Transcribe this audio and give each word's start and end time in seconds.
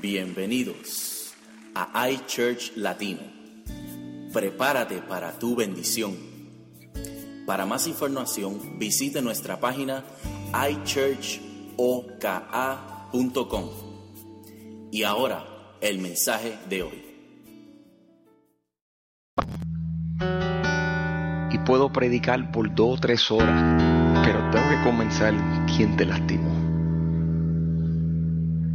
Bienvenidos 0.00 1.34
a 1.74 2.08
iChurch 2.08 2.72
Latino. 2.76 3.20
Prepárate 4.32 5.02
para 5.02 5.38
tu 5.38 5.54
bendición. 5.54 6.16
Para 7.46 7.66
más 7.66 7.86
información, 7.86 8.78
visite 8.78 9.20
nuestra 9.20 9.60
página 9.60 10.02
iChurchoka.com. 10.70 13.68
Y 14.90 15.02
ahora, 15.02 15.76
el 15.82 15.98
mensaje 15.98 16.58
de 16.70 16.82
hoy. 16.82 17.04
Y 21.52 21.58
puedo 21.66 21.92
predicar 21.92 22.50
por 22.52 22.74
dos 22.74 22.96
o 22.96 23.00
tres 23.02 23.30
horas, 23.30 24.24
pero 24.24 24.50
tengo 24.50 24.66
que 24.70 24.82
comenzar 24.82 25.34
quién 25.66 25.94
te 25.98 26.06
lastimó. 26.06 26.59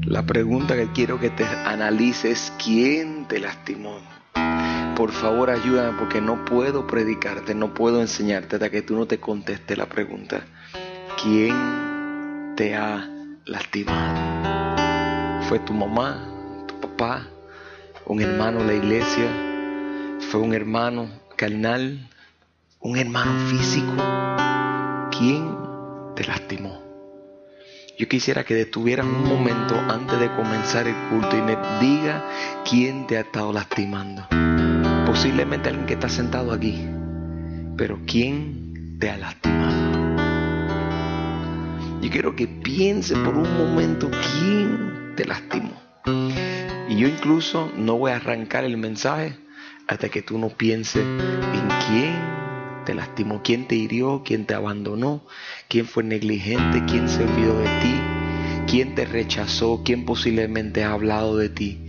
La 0.05 0.23
pregunta 0.23 0.75
que 0.75 0.91
quiero 0.91 1.19
que 1.19 1.31
te 1.31 1.43
analices 1.43 2.25
es 2.25 2.53
quién 2.63 3.27
te 3.27 3.39
lastimó. 3.39 3.97
Por 4.95 5.11
favor, 5.11 5.49
ayúdame 5.49 5.97
porque 5.97 6.21
no 6.21 6.45
puedo 6.45 6.85
predicarte, 6.85 7.55
no 7.55 7.73
puedo 7.73 8.01
enseñarte 8.01 8.57
hasta 8.57 8.69
que 8.69 8.83
tú 8.83 8.95
no 8.95 9.07
te 9.07 9.19
contestes 9.19 9.75
la 9.75 9.87
pregunta. 9.87 10.45
¿Quién 11.23 12.53
te 12.55 12.75
ha 12.75 13.09
lastimado? 13.45 15.41
¿Fue 15.49 15.57
tu 15.57 15.73
mamá, 15.73 16.63
tu 16.67 16.79
papá, 16.79 17.25
un 18.05 18.21
hermano 18.21 18.59
de 18.59 18.65
la 18.67 18.73
iglesia? 18.75 19.27
¿Fue 20.29 20.39
un 20.39 20.53
hermano 20.53 21.09
carnal? 21.35 22.11
¿Un 22.79 22.97
hermano 22.99 23.31
físico? 23.47 23.93
¿Quién 25.09 25.49
te 26.15 26.25
lastimó? 26.25 26.84
Yo 27.97 28.09
quisiera 28.09 28.43
que 28.43 28.55
detuvieran 28.55 29.07
un 29.07 29.23
momento 29.23 29.73
antes 29.87 30.19
de 30.19 30.29
comenzar 30.35 30.85
el 30.85 30.95
culto 31.09 31.37
y 31.37 31.41
me 31.41 31.55
diga 31.79 32.21
quién 32.69 33.07
te 33.07 33.17
ha 33.17 33.21
estado 33.21 33.53
lastimando. 33.53 34.27
Posiblemente 35.05 35.69
alguien 35.69 35.85
que 35.85 35.93
está 35.93 36.09
sentado 36.09 36.51
aquí, 36.51 36.85
pero 37.77 37.97
quién 38.05 38.97
te 38.99 39.09
ha 39.09 39.17
lastimado. 39.17 40.17
Yo 42.01 42.09
quiero 42.11 42.35
que 42.35 42.47
piense 42.47 43.15
por 43.15 43.37
un 43.37 43.57
momento 43.57 44.11
quién 44.11 45.13
te 45.15 45.23
lastimó. 45.23 45.81
Y 46.89 46.97
yo 46.97 47.07
incluso 47.07 47.71
no 47.77 47.97
voy 47.97 48.11
a 48.11 48.17
arrancar 48.17 48.65
el 48.65 48.75
mensaje 48.75 49.37
hasta 49.87 50.09
que 50.09 50.21
tú 50.21 50.37
no 50.37 50.49
pienses 50.49 51.05
en 51.05 51.69
quién 51.87 52.44
te 52.85 52.93
lastimó, 52.93 53.41
quién 53.43 53.67
te 53.67 53.75
hirió, 53.75 54.21
quién 54.23 54.45
te 54.45 54.53
abandonó, 54.53 55.23
quién 55.67 55.85
fue 55.85 56.03
negligente, 56.03 56.83
quién 56.87 57.09
se 57.09 57.23
olvidó 57.23 57.59
de 57.59 57.67
ti, 57.81 58.01
quién 58.67 58.95
te 58.95 59.05
rechazó, 59.05 59.81
quién 59.83 60.05
posiblemente 60.05 60.83
ha 60.83 60.93
hablado 60.93 61.35
de 61.37 61.49
ti, 61.49 61.79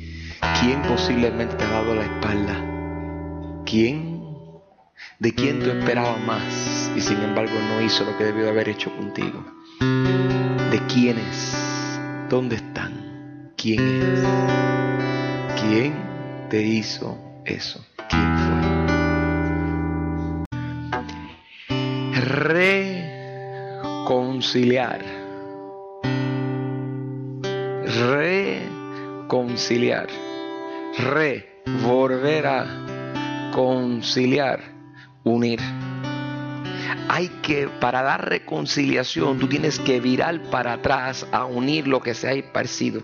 quién 0.60 0.82
posiblemente 0.82 1.54
te 1.56 1.64
ha 1.64 1.70
dado 1.70 1.94
la 1.94 2.04
espalda, 2.04 3.62
quién, 3.64 4.22
de 5.18 5.34
quién 5.34 5.60
tú 5.60 5.70
esperabas 5.70 6.20
más 6.26 6.90
y 6.96 7.00
sin 7.00 7.18
embargo 7.22 7.54
no 7.68 7.80
hizo 7.82 8.04
lo 8.04 8.16
que 8.16 8.24
debió 8.24 8.48
haber 8.48 8.70
hecho 8.70 8.90
contigo, 8.96 9.44
de 9.78 10.80
quiénes, 10.92 11.56
dónde 12.30 12.56
están, 12.56 13.52
quién 13.56 13.80
es, 13.80 15.60
quién 15.60 15.94
te 16.48 16.62
hizo 16.62 17.18
eso, 17.44 17.84
quién 18.08 18.45
reconciliar. 24.46 25.04
Reconciliar. 29.26 30.06
Re, 30.98 31.62
volver 31.82 32.46
a 32.46 33.50
conciliar, 33.52 34.60
unir. 35.24 35.58
Hay 37.08 37.28
que, 37.42 37.68
para 37.80 38.02
dar 38.02 38.28
reconciliación, 38.28 39.38
tú 39.38 39.48
tienes 39.48 39.80
que 39.80 40.00
virar 40.00 40.40
para 40.50 40.74
atrás 40.74 41.26
a 41.32 41.44
unir 41.44 41.88
lo 41.88 42.00
que 42.00 42.14
se 42.14 42.28
ha 42.28 42.32
esparcido. 42.32 43.02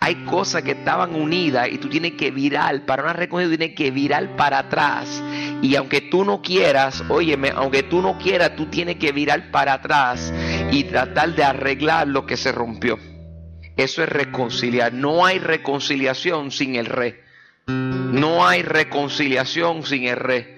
Hay 0.00 0.16
cosas 0.26 0.62
que 0.62 0.72
estaban 0.72 1.14
unidas 1.14 1.68
y 1.70 1.78
tú 1.78 1.88
tienes 1.88 2.12
que 2.12 2.30
virar, 2.30 2.84
para 2.84 3.02
una 3.02 3.14
reconciliación 3.14 3.58
tienes 3.58 3.76
que 3.76 3.90
virar 3.90 4.36
para 4.36 4.58
atrás. 4.58 5.22
Y 5.62 5.74
aunque 5.76 6.00
tú 6.00 6.24
no 6.24 6.42
quieras, 6.42 7.02
óyeme, 7.08 7.50
aunque 7.54 7.82
tú 7.82 8.02
no 8.02 8.18
quieras, 8.18 8.56
tú 8.56 8.66
tienes 8.66 8.96
que 8.96 9.12
virar 9.12 9.50
para 9.50 9.74
atrás 9.74 10.32
y 10.70 10.84
tratar 10.84 11.34
de 11.34 11.44
arreglar 11.44 12.08
lo 12.08 12.26
que 12.26 12.36
se 12.36 12.52
rompió. 12.52 12.98
Eso 13.76 14.02
es 14.02 14.08
reconciliar. 14.08 14.92
No 14.92 15.26
hay 15.26 15.38
reconciliación 15.38 16.50
sin 16.50 16.76
el 16.76 16.86
re. 16.86 17.24
No 17.66 18.46
hay 18.46 18.62
reconciliación 18.62 19.82
sin 19.84 20.04
el 20.04 20.16
re. 20.16 20.55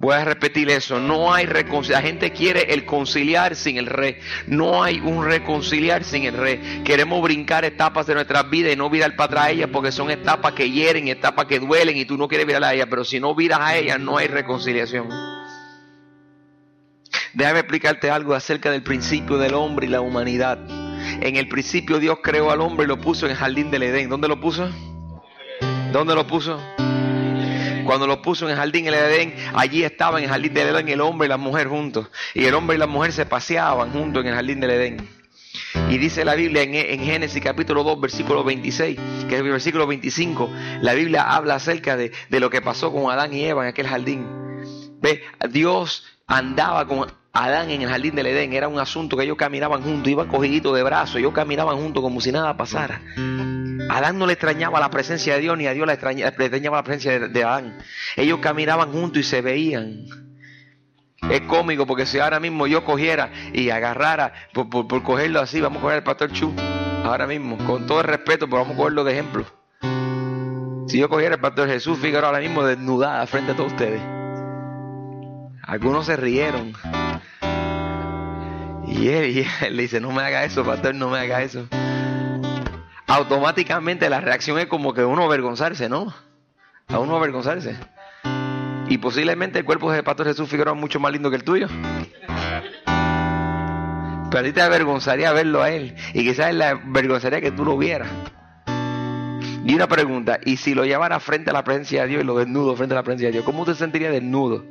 Voy 0.00 0.14
a 0.14 0.24
repetir 0.24 0.70
eso. 0.70 1.00
No 1.00 1.34
hay 1.34 1.46
reconciliación. 1.46 2.02
La 2.02 2.08
gente 2.08 2.32
quiere 2.32 2.72
el 2.72 2.84
conciliar 2.84 3.56
sin 3.56 3.78
el 3.78 3.86
re. 3.86 4.20
No 4.46 4.84
hay 4.84 5.00
un 5.00 5.24
reconciliar 5.24 6.04
sin 6.04 6.24
el 6.24 6.36
re. 6.36 6.82
Queremos 6.84 7.20
brincar 7.20 7.64
etapas 7.64 8.06
de 8.06 8.14
nuestras 8.14 8.48
vidas 8.48 8.72
y 8.72 8.76
no 8.76 8.88
virar 8.90 9.16
para 9.16 9.26
atrás 9.26 9.44
a 9.46 9.50
ellas 9.50 9.70
porque 9.72 9.90
son 9.90 10.12
etapas 10.12 10.52
que 10.52 10.70
hieren, 10.70 11.08
etapas 11.08 11.46
que 11.46 11.58
duelen 11.58 11.96
y 11.96 12.04
tú 12.04 12.16
no 12.16 12.28
quieres 12.28 12.46
virar 12.46 12.62
a 12.62 12.74
ellas. 12.74 12.86
Pero 12.88 13.04
si 13.04 13.18
no 13.18 13.34
viras 13.34 13.58
a 13.60 13.76
ellas, 13.76 13.98
no 13.98 14.16
hay 14.16 14.28
reconciliación. 14.28 15.08
Déjame 17.34 17.58
explicarte 17.58 18.08
algo 18.08 18.34
acerca 18.34 18.70
del 18.70 18.84
principio 18.84 19.36
del 19.36 19.54
hombre 19.54 19.86
y 19.86 19.90
la 19.90 20.00
humanidad. 20.00 20.58
En 21.20 21.34
el 21.34 21.48
principio 21.48 21.98
Dios 21.98 22.18
creó 22.22 22.52
al 22.52 22.60
hombre 22.60 22.84
y 22.84 22.88
lo 22.88 23.00
puso 23.00 23.26
en 23.26 23.32
el 23.32 23.38
jardín 23.38 23.72
del 23.72 23.82
Edén. 23.82 24.08
¿Dónde 24.08 24.28
lo 24.28 24.40
puso? 24.40 24.70
¿Dónde 25.92 26.14
lo 26.14 26.24
puso? 26.24 26.60
Cuando 27.88 28.06
lo 28.06 28.20
puso 28.20 28.44
en 28.44 28.50
el 28.50 28.58
jardín 28.58 28.84
del 28.84 28.92
Edén, 28.92 29.34
allí 29.54 29.82
estaban 29.82 30.18
en 30.18 30.24
el 30.24 30.30
jardín 30.30 30.52
del 30.52 30.68
Edén 30.68 30.90
el 30.90 31.00
hombre 31.00 31.24
y 31.24 31.30
la 31.30 31.38
mujer 31.38 31.68
juntos. 31.68 32.10
Y 32.34 32.44
el 32.44 32.52
hombre 32.52 32.76
y 32.76 32.78
la 32.78 32.86
mujer 32.86 33.14
se 33.14 33.24
paseaban 33.24 33.92
juntos 33.92 34.20
en 34.20 34.28
el 34.28 34.34
jardín 34.34 34.60
del 34.60 34.72
Edén. 34.72 35.08
Y 35.88 35.96
dice 35.96 36.22
la 36.22 36.34
Biblia 36.34 36.64
en, 36.64 36.74
en, 36.74 37.00
Génesis 37.02 37.42
capítulo 37.42 37.84
2, 37.84 37.98
versículo 37.98 38.44
26, 38.44 38.98
que 39.26 39.36
es 39.36 39.40
el 39.40 39.50
versículo 39.50 39.86
25, 39.86 40.50
la 40.82 40.92
Biblia 40.92 41.34
habla 41.34 41.54
acerca 41.54 41.96
de, 41.96 42.12
de 42.28 42.40
lo 42.40 42.50
que 42.50 42.60
pasó 42.60 42.92
con 42.92 43.10
Adán 43.10 43.32
y 43.32 43.46
Eva 43.46 43.62
en 43.62 43.70
aquel 43.70 43.86
jardín. 43.86 44.26
Ve, 45.00 45.22
Dios 45.48 46.04
andaba 46.26 46.86
con 46.86 47.10
Adán 47.38 47.70
en 47.70 47.82
el 47.82 47.88
jardín 47.88 48.16
del 48.16 48.26
Edén. 48.26 48.52
Era 48.52 48.66
un 48.66 48.80
asunto 48.80 49.16
que 49.16 49.22
ellos 49.22 49.36
caminaban 49.36 49.82
juntos, 49.82 50.08
iban 50.08 50.26
cogiditos 50.26 50.74
de 50.74 50.82
brazos, 50.82 51.16
ellos 51.16 51.32
caminaban 51.32 51.76
juntos 51.76 52.02
como 52.02 52.20
si 52.20 52.32
nada 52.32 52.56
pasara. 52.56 53.00
Adán 53.88 54.18
no 54.18 54.26
le 54.26 54.32
extrañaba 54.32 54.80
la 54.80 54.90
presencia 54.90 55.34
de 55.34 55.40
Dios, 55.40 55.56
ni 55.56 55.68
a 55.68 55.72
Dios 55.72 55.86
le 55.86 55.92
extrañaba, 55.92 56.76
la 56.76 56.82
presencia 56.82 57.12
de, 57.12 57.28
de, 57.28 57.44
Adán. 57.44 57.78
Ellos 58.16 58.40
caminaban 58.40 58.90
juntos 58.90 59.20
y 59.20 59.22
se 59.22 59.40
veían. 59.40 60.06
Es 61.30 61.40
cómico 61.42 61.86
porque 61.86 62.06
si 62.06 62.18
ahora 62.18 62.40
mismo 62.40 62.66
yo 62.66 62.84
cogiera 62.84 63.30
y 63.52 63.70
agarrara, 63.70 64.32
por, 64.52 64.68
por, 64.68 64.88
por 64.88 65.02
cogerlo 65.04 65.40
así, 65.40 65.60
vamos 65.60 65.78
a 65.78 65.82
coger 65.82 65.96
al 65.98 66.04
pastor 66.04 66.32
Chu, 66.32 66.52
ahora 67.04 67.28
mismo, 67.28 67.56
con 67.66 67.86
todo 67.86 68.00
el 68.00 68.06
respeto, 68.06 68.46
pero 68.46 68.62
vamos 68.62 68.74
a 68.74 68.76
cogerlo 68.76 69.04
de 69.04 69.12
ejemplo. 69.12 69.46
Si 70.88 70.98
yo 70.98 71.08
cogiera 71.08 71.36
al 71.36 71.40
pastor 71.40 71.68
Jesús 71.68 71.98
Figueroa 71.98 72.30
ahora 72.30 72.40
mismo 72.40 72.64
desnudada 72.64 73.24
frente 73.26 73.52
a 73.52 73.56
todos 73.56 73.72
ustedes. 73.72 74.17
Algunos 75.68 76.06
se 76.06 76.16
rieron. 76.16 76.72
Y 78.86 79.08
él, 79.08 79.46
él, 79.60 79.76
le 79.76 79.82
dice, 79.82 80.00
no 80.00 80.10
me 80.12 80.22
haga 80.22 80.44
eso, 80.44 80.64
pastor, 80.64 80.94
no 80.94 81.10
me 81.10 81.18
haga 81.18 81.42
eso. 81.42 81.68
Automáticamente 83.06 84.08
la 84.08 84.22
reacción 84.22 84.58
es 84.58 84.64
como 84.66 84.94
que 84.94 85.04
uno 85.04 85.24
avergonzarse, 85.24 85.90
¿no? 85.90 86.14
A 86.88 86.98
uno 86.98 87.16
avergonzarse. 87.16 87.76
Y 88.88 88.96
posiblemente 88.96 89.58
el 89.58 89.66
cuerpo 89.66 89.92
de 89.92 90.02
pastor 90.02 90.28
Jesús 90.28 90.48
Figueroa 90.48 90.72
es 90.72 90.80
mucho 90.80 91.00
más 91.00 91.12
lindo 91.12 91.28
que 91.28 91.36
el 91.36 91.44
tuyo. 91.44 91.68
Pero 94.30 94.40
a 94.40 94.42
ti 94.42 94.52
te 94.52 94.62
avergonzaría 94.62 95.32
verlo 95.32 95.62
a 95.62 95.68
él. 95.68 95.94
Y 96.14 96.22
quizás 96.22 96.54
la 96.54 96.70
avergonzaría 96.70 97.42
que 97.42 97.50
tú 97.50 97.66
lo 97.66 97.76
vieras. 97.76 98.08
Y 99.66 99.74
una 99.74 99.86
pregunta, 99.86 100.40
¿y 100.46 100.56
si 100.56 100.74
lo 100.74 100.86
llevara 100.86 101.20
frente 101.20 101.50
a 101.50 101.52
la 101.52 101.62
presencia 101.62 102.04
de 102.04 102.08
Dios 102.08 102.22
y 102.22 102.26
lo 102.26 102.38
desnudo 102.38 102.74
frente 102.74 102.94
a 102.94 102.96
la 102.96 103.02
presencia 103.02 103.28
de 103.28 103.32
Dios? 103.32 103.44
¿Cómo 103.44 103.66
te 103.66 103.74
sentiría 103.74 104.10
desnudo? 104.10 104.64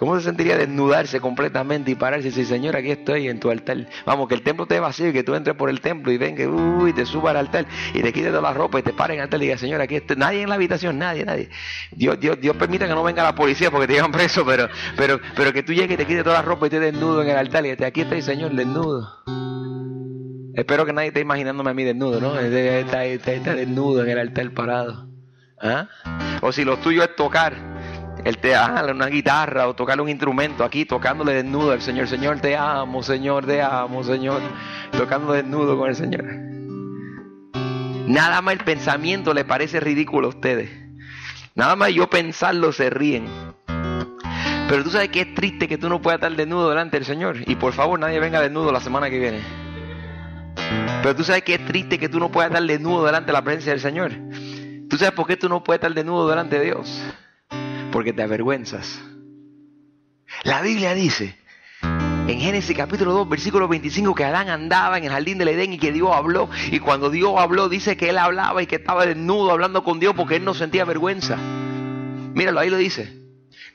¿Cómo 0.00 0.16
se 0.18 0.24
sentiría 0.24 0.56
desnudarse 0.56 1.20
completamente 1.20 1.90
y 1.90 1.94
pararse 1.94 2.28
y 2.28 2.30
decir, 2.30 2.46
Señor, 2.46 2.74
aquí 2.74 2.90
estoy 2.90 3.28
en 3.28 3.38
tu 3.38 3.50
altar? 3.50 3.86
Vamos, 4.06 4.28
que 4.28 4.34
el 4.34 4.40
templo 4.40 4.62
esté 4.62 4.80
vacío 4.80 5.08
y 5.08 5.12
que 5.12 5.22
tú 5.22 5.34
entres 5.34 5.54
por 5.54 5.68
el 5.68 5.82
templo 5.82 6.10
y 6.10 6.16
ven 6.16 6.34
que 6.34 6.48
uy, 6.48 6.94
te 6.94 7.04
suba 7.04 7.32
al 7.32 7.36
altar 7.36 7.66
y 7.92 8.00
te 8.00 8.10
quites 8.10 8.30
toda 8.30 8.40
la 8.40 8.54
ropa 8.54 8.78
y 8.78 8.82
te 8.82 8.94
paren 8.94 9.18
al 9.18 9.24
altar 9.24 9.38
y 9.40 9.44
digas, 9.44 9.60
Señor, 9.60 9.82
aquí 9.82 9.96
estoy. 9.96 10.16
Nadie 10.16 10.40
en 10.40 10.48
la 10.48 10.54
habitación, 10.54 10.96
nadie, 10.96 11.26
nadie. 11.26 11.50
Dios, 11.90 12.18
Dios, 12.18 12.40
Dios 12.40 12.56
permita 12.56 12.88
que 12.88 12.94
no 12.94 13.02
venga 13.02 13.22
la 13.22 13.34
policía 13.34 13.70
porque 13.70 13.88
te 13.88 13.92
llevan 13.92 14.10
preso, 14.10 14.42
pero, 14.46 14.70
pero, 14.96 15.20
pero 15.36 15.52
que 15.52 15.62
tú 15.62 15.74
llegues 15.74 15.92
y 15.92 15.96
te 15.98 16.06
quites 16.06 16.24
toda 16.24 16.36
la 16.36 16.42
ropa 16.42 16.68
y 16.68 16.70
te 16.70 16.80
desnudo 16.80 17.20
en 17.20 17.28
el 17.28 17.36
altar 17.36 17.66
y 17.66 17.76
te 17.76 17.84
aquí 17.84 18.00
estoy, 18.00 18.22
Señor, 18.22 18.52
desnudo. 18.52 19.06
Espero 20.54 20.86
que 20.86 20.94
nadie 20.94 21.08
esté 21.08 21.20
imaginándome 21.20 21.72
a 21.72 21.74
mí 21.74 21.84
desnudo, 21.84 22.22
¿no? 22.22 22.40
Está, 22.40 23.04
está, 23.04 23.32
está 23.34 23.54
desnudo 23.54 24.02
en 24.02 24.08
el 24.08 24.18
altar 24.18 24.50
parado. 24.52 25.10
¿Ah? 25.60 25.88
O 26.40 26.52
si 26.52 26.64
lo 26.64 26.78
tuyo 26.78 27.02
es 27.02 27.14
tocar 27.16 27.79
él 28.24 28.38
te 28.38 28.54
ah, 28.54 28.86
una 28.90 29.06
guitarra 29.06 29.68
o 29.68 29.74
tocarle 29.74 30.02
un 30.02 30.08
instrumento 30.08 30.64
aquí, 30.64 30.84
tocándole 30.84 31.34
desnudo 31.34 31.72
al 31.72 31.82
Señor. 31.82 32.08
Señor, 32.08 32.40
te 32.40 32.56
amo, 32.56 33.02
Señor, 33.02 33.46
te 33.46 33.62
amo, 33.62 34.02
Señor. 34.04 34.40
Tocando 34.92 35.32
desnudo 35.32 35.78
con 35.78 35.88
el 35.88 35.96
Señor. 35.96 36.24
Nada 38.06 38.42
más 38.42 38.54
el 38.54 38.64
pensamiento 38.64 39.32
le 39.34 39.44
parece 39.44 39.80
ridículo 39.80 40.26
a 40.26 40.30
ustedes. 40.30 40.70
Nada 41.54 41.76
más 41.76 41.92
yo 41.92 42.08
pensarlo 42.08 42.72
se 42.72 42.90
ríen. 42.90 43.26
Pero 44.68 44.84
tú 44.84 44.90
sabes 44.90 45.08
que 45.08 45.22
es 45.22 45.34
triste 45.34 45.66
que 45.66 45.78
tú 45.78 45.88
no 45.88 46.00
puedas 46.00 46.18
estar 46.18 46.34
desnudo 46.34 46.68
delante 46.68 46.96
del 46.96 47.04
Señor. 47.04 47.36
Y 47.46 47.56
por 47.56 47.72
favor, 47.72 47.98
nadie 47.98 48.20
venga 48.20 48.40
desnudo 48.40 48.70
la 48.72 48.80
semana 48.80 49.10
que 49.10 49.18
viene. 49.18 49.40
Pero 51.02 51.16
tú 51.16 51.24
sabes 51.24 51.42
que 51.42 51.54
es 51.54 51.64
triste 51.64 51.98
que 51.98 52.08
tú 52.08 52.18
no 52.20 52.30
puedas 52.30 52.50
estar 52.50 52.62
desnudo 52.62 53.04
delante 53.04 53.28
de 53.28 53.32
la 53.32 53.42
presencia 53.42 53.72
del 53.72 53.80
Señor. 53.80 54.12
¿Tú 54.88 54.96
sabes 54.96 55.12
por 55.12 55.26
qué 55.26 55.36
tú 55.36 55.48
no 55.48 55.64
puedes 55.64 55.78
estar 55.78 55.94
desnudo 55.94 56.28
delante 56.28 56.58
de 56.58 56.64
Dios? 56.66 57.02
Porque 57.92 58.12
te 58.12 58.22
avergüenzas. 58.22 59.00
La 60.44 60.62
Biblia 60.62 60.94
dice 60.94 61.40
en 62.30 62.38
Génesis 62.38 62.76
capítulo 62.76 63.12
2, 63.12 63.28
versículo 63.28 63.66
25, 63.66 64.14
que 64.14 64.24
Adán 64.24 64.50
andaba 64.50 64.98
en 64.98 65.04
el 65.04 65.10
jardín 65.10 65.38
del 65.38 65.48
Edén 65.48 65.72
y 65.72 65.78
que 65.78 65.90
Dios 65.90 66.10
habló. 66.14 66.48
Y 66.70 66.78
cuando 66.78 67.10
Dios 67.10 67.34
habló, 67.36 67.68
dice 67.68 67.96
que 67.96 68.10
él 68.10 68.18
hablaba 68.18 68.62
y 68.62 68.66
que 68.66 68.76
estaba 68.76 69.04
desnudo 69.04 69.50
hablando 69.50 69.82
con 69.82 69.98
Dios 69.98 70.14
porque 70.16 70.36
él 70.36 70.44
no 70.44 70.54
sentía 70.54 70.84
vergüenza. 70.84 71.36
Míralo, 71.36 72.60
ahí 72.60 72.70
lo 72.70 72.76
dice. 72.76 73.18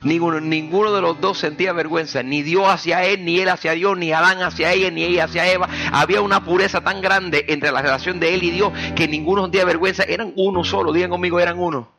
Ninguno, 0.02 0.40
ninguno 0.40 0.94
de 0.94 1.02
los 1.02 1.20
dos 1.20 1.38
sentía 1.38 1.72
vergüenza, 1.72 2.22
ni 2.22 2.42
Dios 2.42 2.64
hacia 2.66 3.04
él, 3.04 3.24
ni 3.24 3.40
él 3.40 3.48
hacia 3.48 3.72
Dios, 3.72 3.96
ni 3.98 4.12
Adán 4.12 4.42
hacia 4.42 4.72
ella, 4.72 4.90
ni 4.90 5.04
ella 5.04 5.24
hacia 5.24 5.50
Eva. 5.52 5.68
Había 5.92 6.22
una 6.22 6.44
pureza 6.44 6.82
tan 6.82 7.02
grande 7.02 7.44
entre 7.48 7.72
la 7.72 7.82
relación 7.82 8.20
de 8.20 8.34
él 8.34 8.42
y 8.42 8.50
Dios 8.52 8.72
que 8.94 9.06
ninguno 9.06 9.42
sentía 9.42 9.66
vergüenza. 9.66 10.04
Eran 10.04 10.32
uno 10.36 10.64
solo, 10.64 10.92
digan 10.92 11.10
conmigo, 11.10 11.40
eran 11.40 11.58
uno. 11.58 11.92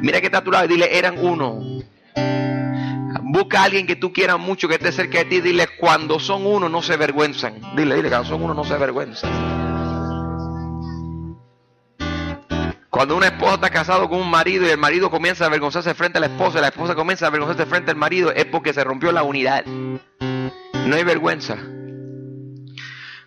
Mira 0.00 0.20
que 0.20 0.26
está 0.26 0.38
a 0.38 0.44
tu 0.44 0.50
lado 0.50 0.64
y 0.66 0.68
dile, 0.68 0.96
eran 0.96 1.18
uno. 1.18 1.60
Busca 3.22 3.60
a 3.60 3.64
alguien 3.64 3.86
que 3.86 3.96
tú 3.96 4.12
quieras 4.12 4.38
mucho, 4.38 4.68
que 4.68 4.74
esté 4.74 4.92
cerca 4.92 5.18
de 5.18 5.24
ti, 5.26 5.40
dile, 5.40 5.68
cuando 5.78 6.18
son 6.18 6.46
uno 6.46 6.68
no 6.68 6.82
se 6.82 6.94
avergüenzan. 6.94 7.60
Dile, 7.76 7.96
dile, 7.96 8.08
cuando 8.08 8.28
son 8.28 8.42
uno 8.42 8.54
no 8.54 8.64
se 8.64 8.74
avergüenzan. 8.74 9.30
Cuando 12.90 13.16
una 13.16 13.26
esposa 13.26 13.54
está 13.54 13.70
casado 13.70 14.08
con 14.08 14.20
un 14.20 14.30
marido 14.30 14.66
y 14.66 14.70
el 14.70 14.78
marido 14.78 15.10
comienza 15.10 15.44
a 15.44 15.46
avergonzarse 15.46 15.94
frente 15.94 16.18
a 16.18 16.20
la 16.20 16.26
esposa 16.26 16.58
y 16.58 16.60
la 16.60 16.68
esposa 16.68 16.94
comienza 16.94 17.24
a 17.24 17.28
avergonzarse 17.28 17.64
frente 17.66 17.90
al 17.90 17.96
marido, 17.96 18.32
es 18.32 18.46
porque 18.46 18.74
se 18.74 18.84
rompió 18.84 19.12
la 19.12 19.22
unidad. 19.22 19.64
No 19.64 20.96
hay 20.96 21.04
vergüenza. 21.04 21.56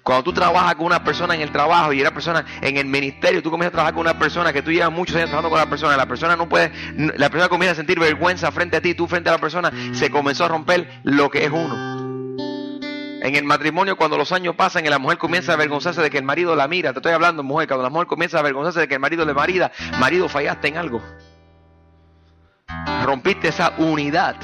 Cuando 0.04 0.24
tú 0.24 0.34
trabajas 0.34 0.76
con 0.76 0.86
una 0.86 1.02
persona 1.02 1.34
en 1.34 1.42
el 1.42 1.52
trabajo 1.52 1.94
y 1.94 2.02
una 2.02 2.12
persona 2.12 2.46
en 2.62 2.76
el 2.76 2.86
ministerio, 2.86 3.42
tú 3.42 3.50
comienzas 3.50 3.70
a 3.70 3.72
trabajar 3.72 3.94
con 3.94 4.02
una 4.02 4.20
persona 4.20 4.52
que 4.52 4.62
tú 4.62 4.70
llevas 4.70 4.92
muchos 4.92 5.16
años 5.16 5.30
trabajando 5.30 5.50
con 5.50 5.60
la 5.60 5.70
persona, 5.70 5.96
la 5.96 6.06
persona 6.06 6.36
no 6.36 6.50
puede, 6.50 6.74
la 7.18 7.30
persona 7.30 7.48
comienza 7.48 7.72
a 7.72 7.76
sentir 7.76 8.00
vergüenza 8.00 8.52
frente 8.52 8.78
a 8.78 8.82
ti, 8.82 8.96
tú 8.96 9.08
frente 9.08 9.30
a 9.30 9.34
la 9.34 9.38
persona, 9.38 9.72
se 9.94 10.12
comenzó 10.12 10.44
a 10.44 10.50
romper 10.50 11.00
lo 11.04 11.30
que 11.30 11.46
es 11.46 11.52
uno. 11.52 12.04
En 13.24 13.36
el 13.38 13.46
matrimonio, 13.46 13.96
cuando 13.96 14.18
los 14.18 14.34
años 14.34 14.56
pasan 14.58 14.86
y 14.86 14.90
la 14.90 15.00
mujer 15.00 15.18
comienza 15.18 15.54
a 15.54 15.56
avergonzarse 15.56 16.02
de 16.02 16.10
que 16.10 16.18
el 16.18 16.26
marido 16.26 16.54
la 16.58 16.68
mira, 16.68 16.92
te 16.92 17.00
estoy 17.00 17.14
hablando, 17.14 17.42
mujer, 17.42 17.70
cuando 17.70 17.84
la 17.84 17.90
mujer 17.90 18.08
comienza 18.08 18.36
a 18.36 18.40
avergonzarse 18.42 18.82
de 18.82 18.90
que 18.90 18.96
el 18.96 19.00
marido 19.00 19.24
le 19.24 19.34
marida, 19.34 19.72
marido, 20.00 20.28
fallaste 20.28 20.68
en 20.68 20.78
algo. 20.78 21.02
Rompiste 23.06 23.48
esa 23.48 23.72
unidad. 23.78 24.36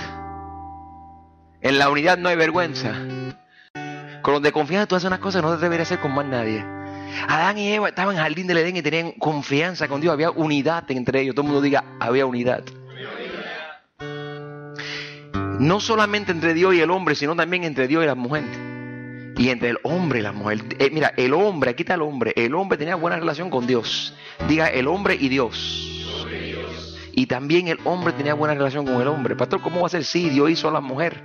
En 1.59 1.77
la 1.77 1.89
unidad 1.89 2.17
no 2.17 2.29
hay 2.29 2.37
vergüenza. 2.37 2.93
Con 4.21 4.33
los 4.33 4.41
de 4.41 4.51
confianza 4.51 4.87
tú 4.87 4.95
haces 4.95 5.07
unas 5.07 5.19
cosas 5.19 5.41
que 5.41 5.47
no 5.47 5.57
deberías 5.57 5.87
hacer 5.87 5.99
con 5.99 6.13
más 6.13 6.25
nadie. 6.25 6.63
Adán 7.27 7.57
y 7.57 7.71
Eva 7.73 7.89
estaban 7.89 8.15
en 8.15 8.19
el 8.19 8.23
jardín 8.23 8.47
del 8.47 8.57
Edén 8.57 8.77
y 8.77 8.81
tenían 8.81 9.11
confianza 9.13 9.87
con 9.87 10.01
Dios. 10.01 10.13
Había 10.13 10.31
unidad 10.31 10.89
entre 10.91 11.21
ellos. 11.21 11.35
Todo 11.35 11.43
el 11.43 11.47
mundo 11.47 11.61
diga, 11.61 11.83
había 11.99 12.25
unidad. 12.25 12.63
No 15.59 15.79
solamente 15.79 16.31
entre 16.31 16.53
Dios 16.53 16.73
y 16.73 16.79
el 16.79 16.89
hombre, 16.89 17.15
sino 17.15 17.35
también 17.35 17.63
entre 17.63 17.87
Dios 17.87 18.03
y 18.03 18.07
la 18.07 18.15
mujer. 18.15 18.43
Y 19.37 19.49
entre 19.49 19.69
el 19.69 19.77
hombre 19.83 20.19
y 20.19 20.21
la 20.21 20.31
mujer. 20.31 20.59
Eh, 20.79 20.89
mira, 20.91 21.13
el 21.17 21.33
hombre, 21.33 21.71
aquí 21.71 21.83
está 21.83 21.95
el 21.95 22.01
hombre. 22.01 22.33
El 22.35 22.55
hombre 22.55 22.77
tenía 22.77 22.95
buena 22.95 23.17
relación 23.17 23.49
con 23.49 23.67
Dios. 23.67 24.13
Diga 24.47 24.67
el 24.67 24.87
hombre 24.87 25.17
y 25.19 25.29
Dios. 25.29 25.85
Y 27.11 27.25
también 27.25 27.67
el 27.67 27.79
hombre 27.83 28.13
tenía 28.13 28.33
buena 28.33 28.53
relación 28.53 28.85
con 28.85 29.01
el 29.01 29.07
hombre. 29.07 29.35
Pastor, 29.35 29.61
¿cómo 29.61 29.81
va 29.81 29.87
a 29.87 29.89
ser? 29.89 30.05
Sí, 30.05 30.29
Dios 30.29 30.49
hizo 30.49 30.69
a 30.69 30.71
la 30.71 30.81
mujer. 30.81 31.21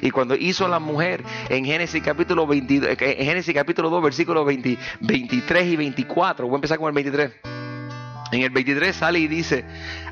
Y 0.00 0.10
cuando 0.10 0.34
hizo 0.34 0.68
la 0.68 0.78
mujer 0.78 1.22
en 1.48 1.64
Génesis 1.64 2.02
capítulo, 2.02 2.46
22, 2.46 2.90
eh, 2.90 3.16
en 3.18 3.26
Génesis 3.26 3.54
capítulo 3.54 3.90
2, 3.90 4.02
versículos 4.02 4.46
23 4.46 5.66
y 5.66 5.76
24, 5.76 6.46
voy 6.46 6.54
a 6.54 6.56
empezar 6.56 6.78
con 6.78 6.88
el 6.88 6.94
23. 6.94 7.32
En 8.32 8.40
el 8.40 8.50
23 8.50 8.96
sale 8.96 9.18
y 9.18 9.28
dice, 9.28 9.64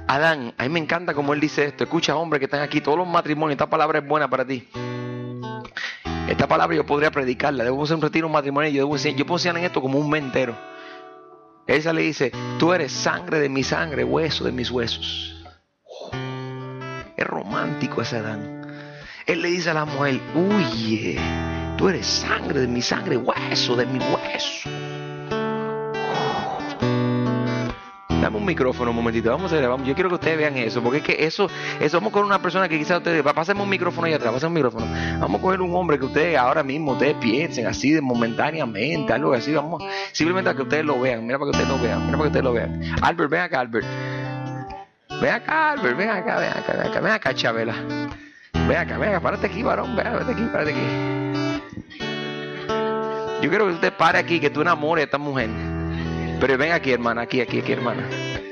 Adán, 0.07 0.53
a 0.59 0.65
mí 0.65 0.69
me 0.69 0.79
encanta 0.79 1.15
como 1.15 1.33
él 1.33 1.41
dice 1.41 1.65
esto, 1.65 1.85
escucha 1.85 2.15
hombre 2.17 2.39
que 2.39 2.45
están 2.45 2.61
aquí, 2.61 2.81
todos 2.81 2.99
los 2.99 3.09
matrimonios, 3.09 3.53
esta 3.53 3.71
palabra 3.71 4.01
es 4.01 4.07
buena 4.07 4.29
para 4.29 4.45
ti. 4.45 4.69
Esta 6.29 6.47
palabra 6.47 6.77
yo 6.77 6.85
podría 6.85 7.11
predicarla, 7.11 7.65
debo 7.65 7.83
hacer 7.83 7.97
un 7.97 8.03
retiro 8.03 8.27
un 8.27 8.33
matrimonio, 8.33 8.71
yo, 8.71 8.87
debo 8.87 8.97
yo 8.97 9.27
puedo 9.27 9.37
enseñar 9.37 9.57
en 9.57 9.65
esto 9.65 9.81
como 9.81 9.99
un 9.99 10.11
mentero. 10.11 10.55
Él 11.67 11.83
le 11.95 12.03
dice, 12.03 12.33
tú 12.59 12.73
eres 12.73 12.93
sangre 12.93 13.39
de 13.39 13.49
mi 13.49 13.63
sangre, 13.63 14.05
hueso 14.05 14.45
de 14.45 14.53
mis 14.53 14.71
huesos. 14.71 15.43
es 17.17 17.27
romántico 17.27 18.03
ese 18.03 18.17
Adán. 18.17 18.60
Él 19.27 19.43
le 19.43 19.49
dice 19.49 19.71
a 19.71 19.75
la 19.75 19.85
mujer, 19.85 20.21
huye, 20.35 21.19
tú 21.77 21.89
eres 21.89 22.07
sangre 22.07 22.61
de 22.61 22.69
mi 22.69 22.83
sangre, 22.83 23.17
hueso 23.17 23.77
de 23.77 23.87
mi 23.87 23.99
hueso. 23.99 24.71
Dame 28.21 28.37
un 28.37 28.45
micrófono 28.45 28.91
un 28.91 28.97
momentito, 28.97 29.31
vamos 29.31 29.51
a 29.51 29.57
ver, 29.57 29.67
vamos. 29.67 29.87
yo 29.87 29.95
quiero 29.95 30.11
que 30.11 30.17
ustedes 30.17 30.37
vean 30.37 30.55
eso, 30.59 30.83
porque 30.83 30.99
es 30.99 31.05
que 31.05 31.25
eso, 31.25 31.49
eso 31.81 31.97
vamos 31.99 32.13
con 32.13 32.25
una 32.25 32.39
persona 32.39 32.69
que 32.69 32.79
quizás 32.79 32.99
ustedes, 32.99 33.23
pasemos 33.23 33.65
un 33.65 33.71
micrófono 33.71 34.07
ahí 34.07 34.13
atrás, 34.13 34.33
pasen 34.33 34.49
un 34.49 34.55
micrófono. 34.55 34.87
Vamos 35.19 35.39
a 35.39 35.43
coger 35.43 35.63
un 35.63 35.75
hombre 35.75 35.99
que 35.99 36.05
ustedes 36.05 36.37
ahora 36.37 36.63
mismo, 36.63 36.93
ustedes 36.93 37.15
piensen 37.15 37.67
así 37.67 37.93
de 37.93 38.03
momentáneamente, 38.03 39.11
algo 39.13 39.33
así, 39.33 39.55
vamos, 39.55 39.83
simplemente 40.13 40.51
a 40.51 40.55
que 40.55 40.63
ustedes 40.63 40.85
lo 40.85 41.01
vean, 41.01 41.27
mira 41.27 41.39
para 41.39 41.51
que 41.51 41.57
ustedes 41.57 41.69
lo 41.71 41.83
vean, 41.83 42.07
mira 42.07 42.19
para 42.19 42.23
que 42.25 42.29
ustedes 42.29 42.45
lo 42.45 42.53
vean. 42.53 42.83
Albert, 43.01 43.31
ven 43.31 43.41
acá, 43.41 43.61
Albert. 43.61 43.87
Ven 45.23 45.33
acá, 45.33 45.71
Albert, 45.71 45.97
ven 45.97 46.11
acá, 46.11 46.39
ven 46.39 46.51
acá, 46.51 46.73
ven 46.73 46.87
acá, 46.87 47.01
ven 47.01 47.13
acá, 47.13 47.35
Chabela. 47.35 47.75
Ven 48.71 48.79
acá, 48.79 48.95
acá, 48.95 49.21
párate 49.21 49.49
aquí, 49.49 49.65
varón, 49.65 49.97
ven, 49.97 50.05
párate 50.05 50.31
aquí, 50.31 50.43
párate 50.45 50.71
aquí. 50.71 50.81
Yo 53.43 53.51
quiero 53.51 53.67
que 53.67 53.73
usted 53.73 53.93
pare 53.93 54.19
aquí, 54.19 54.39
que 54.39 54.49
tú 54.49 54.61
enamores 54.61 55.03
a 55.03 55.07
esta 55.07 55.19
mujer. 55.19 55.51
Pero 56.39 56.57
ven 56.57 56.71
aquí, 56.71 56.93
hermana, 56.93 57.23
aquí, 57.23 57.41
aquí, 57.41 57.59
aquí, 57.59 57.73
hermana. 57.73 58.09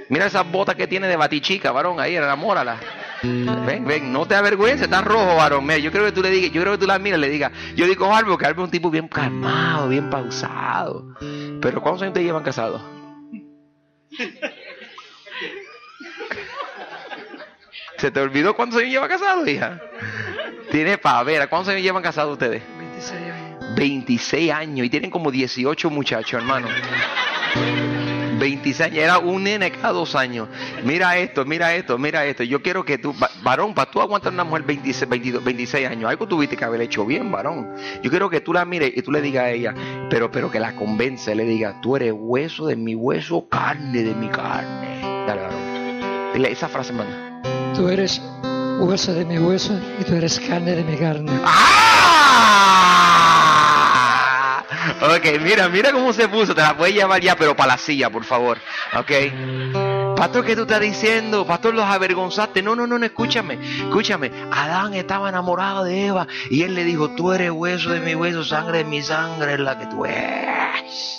Mira 0.09 0.26
esas 0.26 0.50
botas 0.50 0.75
que 0.75 0.88
tiene 0.88 1.06
de 1.06 1.15
batichica, 1.15 1.70
varón, 1.70 2.00
ahí, 2.00 2.17
enamórala. 2.17 2.81
Ven, 3.23 3.85
ven, 3.87 4.12
no 4.12 4.26
te 4.26 4.35
avergüences, 4.35 4.87
está 4.87 5.03
rojo, 5.03 5.37
varón. 5.37 5.65
Mira, 5.65 5.79
yo 5.79 5.93
creo 5.93 6.06
que 6.06 6.11
tú 6.11 6.21
le 6.21 6.31
digas, 6.31 6.50
yo 6.50 6.62
creo 6.62 6.73
que 6.73 6.79
tú 6.79 6.88
la 6.88 6.99
miras, 6.99 7.21
le 7.21 7.29
digas, 7.29 7.53
yo 7.76 7.87
digo 7.87 8.12
algo, 8.12 8.37
que 8.37 8.47
Albo 8.47 8.62
es 8.62 8.67
un 8.67 8.73
tipo 8.73 8.91
bien 8.91 9.06
calmado, 9.06 9.88
bien 9.88 10.11
pausado. 10.11 11.14
Pero 11.62 11.81
¿cuántos 11.81 12.02
años 12.02 12.14
te 12.14 12.25
llevan 12.25 12.42
casados? 12.42 12.83
¿Se 17.99 18.12
te 18.12 18.21
olvidó 18.21 18.55
cuántos 18.55 18.78
años 18.78 18.93
lleva 18.93 19.09
casado, 19.09 19.47
hija? 19.47 19.81
Tiene 20.71 20.99
pavera. 20.99 21.49
¿Cuántos 21.49 21.71
años 21.71 21.83
llevan 21.83 22.02
casados 22.02 22.33
ustedes? 22.33 22.62
26 22.78 23.21
años. 23.21 23.75
26 23.76 24.52
años. 24.52 24.87
Y 24.87 24.90
tienen 24.90 25.11
como 25.11 25.33
18 25.33 25.90
muchachos, 25.90 26.40
hermano. 26.40 26.69
26 28.38 28.81
años. 28.83 28.99
Era 28.99 29.19
un 29.19 29.43
nene 29.43 29.73
cada 29.73 29.93
dos 29.95 30.14
años. 30.14 30.49
Mira 30.85 31.19
esto, 31.19 31.45
mira 31.45 31.75
esto, 31.75 31.99
mira 31.99 32.25
esto. 32.25 32.45
Yo 32.45 32.62
quiero 32.62 32.85
que 32.85 32.99
tú, 32.99 33.12
varón, 33.43 33.75
para 33.75 33.90
tú 33.90 34.00
aguantar 34.00 34.33
una 34.33 34.45
mujer 34.45 34.62
26, 34.62 35.09
22, 35.09 35.43
26 35.43 35.88
años, 35.88 36.09
algo 36.09 36.28
tuviste 36.28 36.57
que 36.57 36.64
haber 36.64 36.83
hecho 36.83 37.05
bien, 37.05 37.33
varón. 37.33 37.75
Yo 38.00 38.11
quiero 38.11 38.31
que 38.31 38.40
tú 38.40 38.52
la 38.52 38.64
mires 38.64 38.93
y 38.95 39.02
tú 39.02 39.11
le 39.11 39.21
digas 39.21 39.45
a 39.45 39.50
ella, 39.50 39.75
pero, 40.09 40.31
pero 40.31 40.52
que 40.52 40.61
la 40.61 40.76
convence, 40.76 41.35
le 41.35 41.45
diga, 41.45 41.81
tú 41.81 41.97
eres 41.97 42.12
hueso 42.14 42.67
de 42.67 42.76
mi 42.76 42.95
hueso, 42.95 43.49
carne 43.49 44.05
de 44.05 44.14
mi 44.14 44.28
carne. 44.28 45.00
Dale, 45.26 45.40
varón. 45.43 46.33
Dile 46.33 46.52
esa 46.52 46.69
frase, 46.69 46.93
manda. 46.93 47.27
Tú 47.78 47.88
eres 47.88 48.20
hueso 48.80 49.14
de 49.14 49.25
mi 49.25 49.38
hueso 49.38 49.73
y 50.00 50.04
tú 50.04 50.16
eres 50.16 50.40
carne 50.40 50.75
de 50.75 50.82
mi 50.82 50.97
carne. 50.97 51.30
¡Ah! 51.44 51.75
Ok, 55.00 55.40
mira, 55.40 55.68
mira 55.68 55.92
cómo 55.92 56.12
se 56.12 56.26
puso. 56.26 56.56
Te 56.56 56.61
la 56.61 56.76
puedes 56.76 56.97
llevar 56.97 57.20
ya, 57.20 57.37
pero 57.37 57.54
para 57.54 57.75
la 57.75 57.78
silla, 57.78 58.11
por 58.11 58.25
favor. 58.25 58.58
Ok. 58.99 59.12
Pastor, 60.16 60.44
¿qué 60.44 60.56
tú 60.56 60.62
estás 60.62 60.80
diciendo? 60.80 61.47
Pastor, 61.47 61.73
los 61.73 61.85
avergonzaste. 61.85 62.62
No, 62.62 62.75
no, 62.75 62.85
no, 62.88 62.99
no, 62.99 63.06
escúchame. 63.06 63.61
Escúchame. 63.62 64.32
Adán 64.50 64.94
estaba 64.94 65.28
enamorado 65.28 65.85
de 65.85 66.06
Eva 66.06 66.26
y 66.50 66.62
él 66.64 66.75
le 66.75 66.82
dijo, 66.82 67.11
tú 67.11 67.30
eres 67.30 67.52
hueso 67.52 67.90
de 67.90 68.00
mi 68.00 68.16
hueso, 68.16 68.42
sangre 68.42 68.78
de 68.78 68.85
mi 68.87 69.02
sangre, 69.02 69.52
es 69.54 69.61
la 69.61 69.78
que 69.78 69.87
tú 69.87 70.04
eres. 70.04 71.17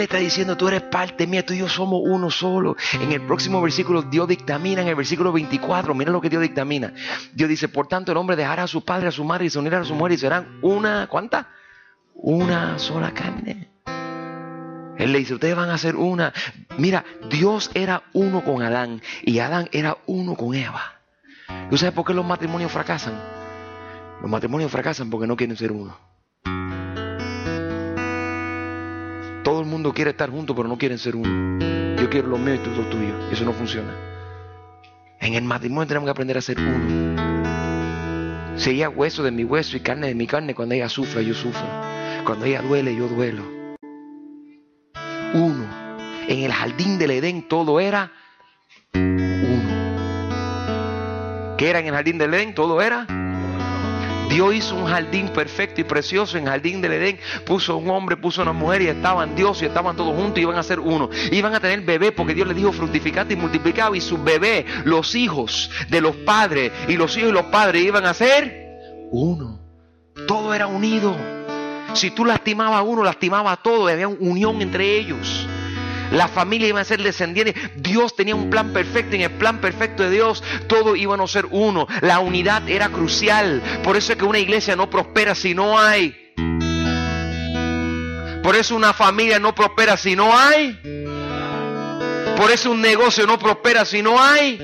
Le 0.00 0.04
está 0.04 0.16
diciendo, 0.16 0.56
tú 0.56 0.66
eres 0.66 0.80
parte 0.80 1.26
mía, 1.26 1.44
tú 1.44 1.52
y 1.52 1.58
yo 1.58 1.68
somos 1.68 2.00
uno 2.02 2.30
solo. 2.30 2.74
En 2.94 3.12
el 3.12 3.20
próximo 3.20 3.60
versículo, 3.60 4.00
Dios 4.00 4.26
dictamina, 4.26 4.80
en 4.80 4.88
el 4.88 4.94
versículo 4.94 5.30
24, 5.30 5.94
mira 5.94 6.10
lo 6.10 6.22
que 6.22 6.30
Dios 6.30 6.40
dictamina. 6.40 6.94
Dios 7.34 7.50
dice, 7.50 7.68
por 7.68 7.86
tanto 7.86 8.10
el 8.10 8.16
hombre 8.16 8.34
dejará 8.34 8.62
a 8.62 8.66
su 8.66 8.82
padre, 8.82 9.08
a 9.08 9.10
su 9.10 9.24
madre 9.24 9.44
y 9.44 9.50
se 9.50 9.58
unirá 9.58 9.80
a 9.80 9.84
su 9.84 9.94
mujer 9.94 10.12
y 10.12 10.16
serán 10.16 10.58
una, 10.62 11.06
¿cuánta? 11.06 11.50
Una 12.14 12.78
sola 12.78 13.12
carne. 13.12 13.68
Él 14.96 15.12
le 15.12 15.18
dice, 15.18 15.34
ustedes 15.34 15.54
van 15.54 15.68
a 15.68 15.76
ser 15.76 15.96
una. 15.96 16.32
Mira, 16.78 17.04
Dios 17.28 17.70
era 17.74 18.04
uno 18.14 18.42
con 18.42 18.62
Adán 18.62 19.02
y 19.20 19.38
Adán 19.40 19.68
era 19.70 19.98
uno 20.06 20.34
con 20.34 20.54
Eva. 20.54 21.02
¿Tú 21.68 21.76
sabes 21.76 21.92
por 21.92 22.06
qué 22.06 22.14
los 22.14 22.24
matrimonios 22.24 22.72
fracasan? 22.72 23.20
Los 24.22 24.30
matrimonios 24.30 24.72
fracasan 24.72 25.10
porque 25.10 25.26
no 25.26 25.36
quieren 25.36 25.58
ser 25.58 25.72
uno. 25.72 26.09
Todo 29.42 29.60
el 29.60 29.66
mundo 29.66 29.92
quiere 29.94 30.10
estar 30.10 30.30
junto, 30.30 30.54
pero 30.54 30.68
no 30.68 30.76
quieren 30.76 30.98
ser 30.98 31.16
uno. 31.16 31.58
Yo 31.96 32.10
quiero 32.10 32.28
lo 32.28 32.36
mío 32.36 32.56
y 32.56 32.58
tú 32.58 32.70
lo 32.70 32.82
tuyo. 32.88 33.14
Eso 33.30 33.44
no 33.44 33.52
funciona. 33.52 33.94
En 35.18 35.34
el 35.34 35.44
matrimonio 35.44 35.86
tenemos 35.86 36.06
que 36.06 36.10
aprender 36.10 36.36
a 36.36 36.42
ser 36.42 36.58
uno. 36.58 38.56
Si 38.56 38.84
hueso 38.84 39.22
de 39.22 39.30
mi 39.30 39.44
hueso 39.44 39.76
y 39.76 39.80
carne 39.80 40.08
de 40.08 40.14
mi 40.14 40.26
carne, 40.26 40.54
cuando 40.54 40.74
ella 40.74 40.90
sufra, 40.90 41.22
yo 41.22 41.32
sufro. 41.32 41.66
Cuando 42.24 42.44
ella 42.44 42.60
duele, 42.60 42.94
yo 42.94 43.08
duelo. 43.08 43.42
Uno. 45.32 45.66
En 46.28 46.44
el 46.44 46.52
jardín 46.52 46.98
del 46.98 47.12
Edén 47.12 47.48
todo 47.48 47.80
era 47.80 48.12
uno. 48.94 49.80
¿Qué 51.56 51.70
era 51.70 51.80
en 51.80 51.86
el 51.86 51.94
jardín 51.94 52.18
del 52.18 52.34
Edén? 52.34 52.54
Todo 52.54 52.82
era 52.82 53.06
Dios 54.30 54.54
hizo 54.54 54.76
un 54.76 54.86
jardín 54.86 55.28
perfecto 55.28 55.80
y 55.80 55.84
precioso 55.84 56.38
en 56.38 56.44
el 56.44 56.50
jardín 56.50 56.80
del 56.80 56.92
Edén. 56.92 57.18
Puso 57.44 57.76
un 57.76 57.90
hombre, 57.90 58.16
puso 58.16 58.42
una 58.42 58.52
mujer 58.52 58.82
y 58.82 58.86
estaban 58.86 59.34
Dios 59.34 59.60
y 59.60 59.66
estaban 59.66 59.96
todos 59.96 60.14
juntos 60.14 60.38
y 60.38 60.42
iban 60.42 60.56
a 60.56 60.62
ser 60.62 60.78
uno. 60.78 61.10
Iban 61.32 61.52
a 61.52 61.60
tener 61.60 61.80
bebé 61.80 62.12
porque 62.12 62.32
Dios 62.32 62.46
les 62.46 62.56
dijo 62.56 62.70
fructificate 62.70 63.34
y 63.34 63.36
multiplicado. 63.36 63.96
Y 63.96 64.00
sus 64.00 64.22
bebés, 64.22 64.64
los 64.84 65.16
hijos 65.16 65.70
de 65.88 66.00
los 66.00 66.14
padres 66.16 66.70
y 66.86 66.96
los 66.96 67.16
hijos 67.16 67.30
y 67.30 67.32
los 67.32 67.46
padres 67.46 67.82
iban 67.82 68.06
a 68.06 68.14
ser 68.14 69.08
uno. 69.10 69.58
Todo 70.28 70.54
era 70.54 70.68
unido. 70.68 71.16
Si 71.94 72.12
tú 72.12 72.24
lastimabas 72.24 72.78
a 72.78 72.82
uno, 72.82 73.02
lastimaba 73.02 73.50
a 73.50 73.56
todo. 73.56 73.88
Había 73.88 74.06
unión 74.06 74.62
entre 74.62 74.96
ellos. 74.96 75.48
La 76.10 76.28
familia 76.28 76.68
iba 76.68 76.80
a 76.80 76.84
ser 76.84 77.02
descendiente. 77.02 77.54
Dios 77.76 78.14
tenía 78.16 78.34
un 78.34 78.50
plan 78.50 78.72
perfecto. 78.72 79.16
En 79.16 79.22
el 79.22 79.30
plan 79.30 79.60
perfecto 79.60 80.02
de 80.02 80.10
Dios, 80.10 80.42
todos 80.66 80.96
iban 80.98 81.20
a 81.20 81.26
ser 81.26 81.46
uno. 81.50 81.86
La 82.00 82.20
unidad 82.20 82.68
era 82.68 82.88
crucial. 82.88 83.62
Por 83.82 83.96
eso 83.96 84.12
es 84.12 84.18
que 84.18 84.24
una 84.24 84.38
iglesia 84.38 84.76
no 84.76 84.90
prospera 84.90 85.34
si 85.34 85.54
no 85.54 85.78
hay. 85.78 86.16
Por 88.42 88.56
eso 88.56 88.74
una 88.74 88.92
familia 88.92 89.38
no 89.38 89.54
prospera 89.54 89.96
si 89.96 90.16
no 90.16 90.36
hay. 90.36 90.78
Por 92.36 92.50
eso 92.50 92.70
un 92.70 92.80
negocio 92.80 93.26
no 93.26 93.38
prospera 93.38 93.84
si 93.84 94.02
no 94.02 94.20
hay. 94.20 94.58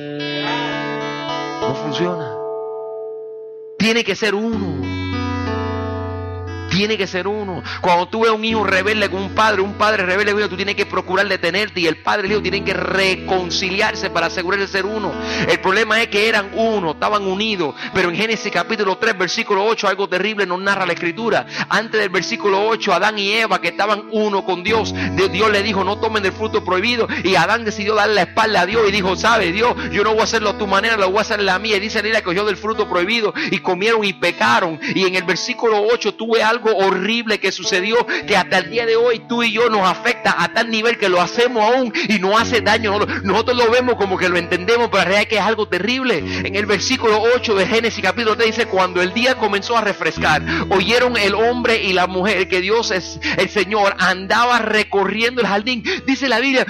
No 1.61 1.75
funciona. 1.75 2.33
Tiene 3.79 4.03
que 4.03 4.17
ser 4.17 4.35
uno. 4.35 5.06
Tiene 6.77 6.99
que 6.99 7.07
ser 7.07 7.27
uno. 7.27 7.63
Cuando 7.81 8.07
tú 8.09 8.21
ves 8.21 8.31
un 8.31 8.45
hijo 8.45 8.65
rebelde 8.65 9.09
con 9.09 9.23
un 9.23 9.35
padre, 9.35 9.63
un 9.63 9.75
padre 9.75 10.05
rebelde 10.05 10.33
con 10.33 10.35
un 10.35 10.41
hijo, 10.41 10.51
tú 10.51 10.57
tienes 10.57 10.75
que 10.75 10.85
procurar 10.85 11.27
detenerte 11.27 11.81
y 11.81 11.87
el 11.87 11.99
padre 11.99 12.25
y 12.25 12.27
el 12.27 12.33
hijo 12.33 12.43
tienen 12.43 12.65
que 12.65 12.75
reconciliarse 12.75 14.11
para 14.11 14.27
asegurar 14.27 14.61
de 14.61 14.69
ser 14.69 14.85
uno. 14.85 15.13
El 15.49 15.59
problema 15.61 16.01
es 16.03 16.09
que 16.09 16.29
eran 16.29 16.51
uno, 16.53 16.93
estaban 16.93 17.27
unidos. 17.27 17.75
Pero 17.95 18.11
en 18.11 18.17
Génesis 18.17 18.53
capítulo 18.53 18.99
3, 18.99 19.17
versículo 19.17 19.65
8, 19.65 19.89
algo 19.89 20.09
terrible 20.09 20.45
nos 20.45 20.61
narra 20.61 20.85
la 20.85 20.93
escritura. 20.93 21.47
Antes 21.69 22.01
del 22.01 22.11
versículo 22.11 22.67
8, 22.67 22.93
Adán 22.93 23.19
y 23.19 23.33
Eva 23.33 23.61
que 23.61 23.69
estaban 23.69 24.05
uno 24.13 24.45
con 24.45 24.63
Dios, 24.63 24.95
Dios 25.33 25.51
le 25.51 25.63
dijo, 25.63 25.83
no 25.83 25.99
tomen 25.99 26.23
del 26.23 26.33
fruto 26.33 26.63
prohibido. 26.63 27.09
Y 27.25 27.37
Adán 27.37 27.65
decidió 27.65 27.95
darle 27.95 28.15
la 28.15 28.23
espalda 28.23 28.61
a 28.61 28.67
Dios 28.67 28.83
y 28.89 28.93
dijo, 28.93 29.17
sabe 29.17 29.53
Dios, 29.53 29.75
yo 29.91 30.05
no 30.05 30.11
voy 30.11 30.21
a 30.21 30.25
hacerlo 30.25 30.51
a 30.51 30.59
tu 30.59 30.67
manera, 30.67 30.97
lo 30.97 31.09
voy 31.11 31.19
a 31.19 31.23
hacer 31.23 31.41
a 31.41 31.43
la 31.43 31.59
mía. 31.59 31.77
Y 31.77 31.81
dice 31.81 32.03
que 32.03 32.31
oyó 32.31 32.45
del 32.45 32.57
fruto 32.57 32.89
prohibido 32.89 33.33
y 33.51 33.59
comieron 33.59 34.05
y 34.05 34.13
pecaron. 34.13 34.79
Y 34.95 35.07
en 35.07 35.15
el 35.15 35.25
versículo 35.25 35.83
8 35.93 36.15
tuve 36.15 36.43
algo 36.43 36.66
horrible 36.75 37.39
que 37.39 37.53
sucedió 37.53 37.97
que 38.27 38.37
hasta 38.37 38.59
el 38.59 38.71
día 38.71 38.87
de 38.87 38.97
hoy 38.97 39.21
tú 39.29 39.43
y 39.43 39.53
yo 39.53 39.69
nos 39.69 39.87
afecta 39.87 40.35
a 40.39 40.53
tal 40.53 40.71
nivel 40.71 40.99
que 40.99 41.09
lo 41.09 41.21
hacemos 41.21 41.63
aún 41.63 41.93
y 42.09 42.19
nos 42.19 42.41
hace 42.41 42.61
daño. 42.61 42.99
Nosotros 43.23 43.57
lo 43.57 43.71
vemos 43.71 43.97
como 43.97 44.17
que 44.19 44.29
lo 44.29 44.37
entendemos, 44.37 44.89
pero 44.89 44.99
la 44.99 45.05
realidad 45.05 45.23
es 45.23 45.29
que 45.29 45.37
es 45.37 45.43
algo 45.43 45.69
terrible. 45.69 46.19
En 46.19 46.55
el 46.55 46.67
versículo 46.67 47.23
8 47.35 47.55
de 47.55 47.67
Génesis 47.67 48.03
capítulo 48.03 48.37
3 48.37 48.47
dice, 48.47 48.67
cuando 48.67 49.03
el 49.03 49.13
día 49.13 49.37
comenzó 49.37 49.77
a 49.77 49.81
refrescar, 49.81 50.43
oyeron 50.71 51.17
el 51.17 51.35
hombre 51.35 51.83
y 51.83 51.93
la 51.93 52.07
mujer 52.07 52.49
que 52.49 52.61
Dios 52.61 52.91
es 52.91 53.21
el 53.37 53.49
Señor 53.49 53.95
andaba 53.99 54.59
recorriendo 54.59 55.41
el 55.41 55.47
jardín. 55.47 55.85
Dice 56.07 56.29
la 56.29 56.41
Biblia, 56.41 56.67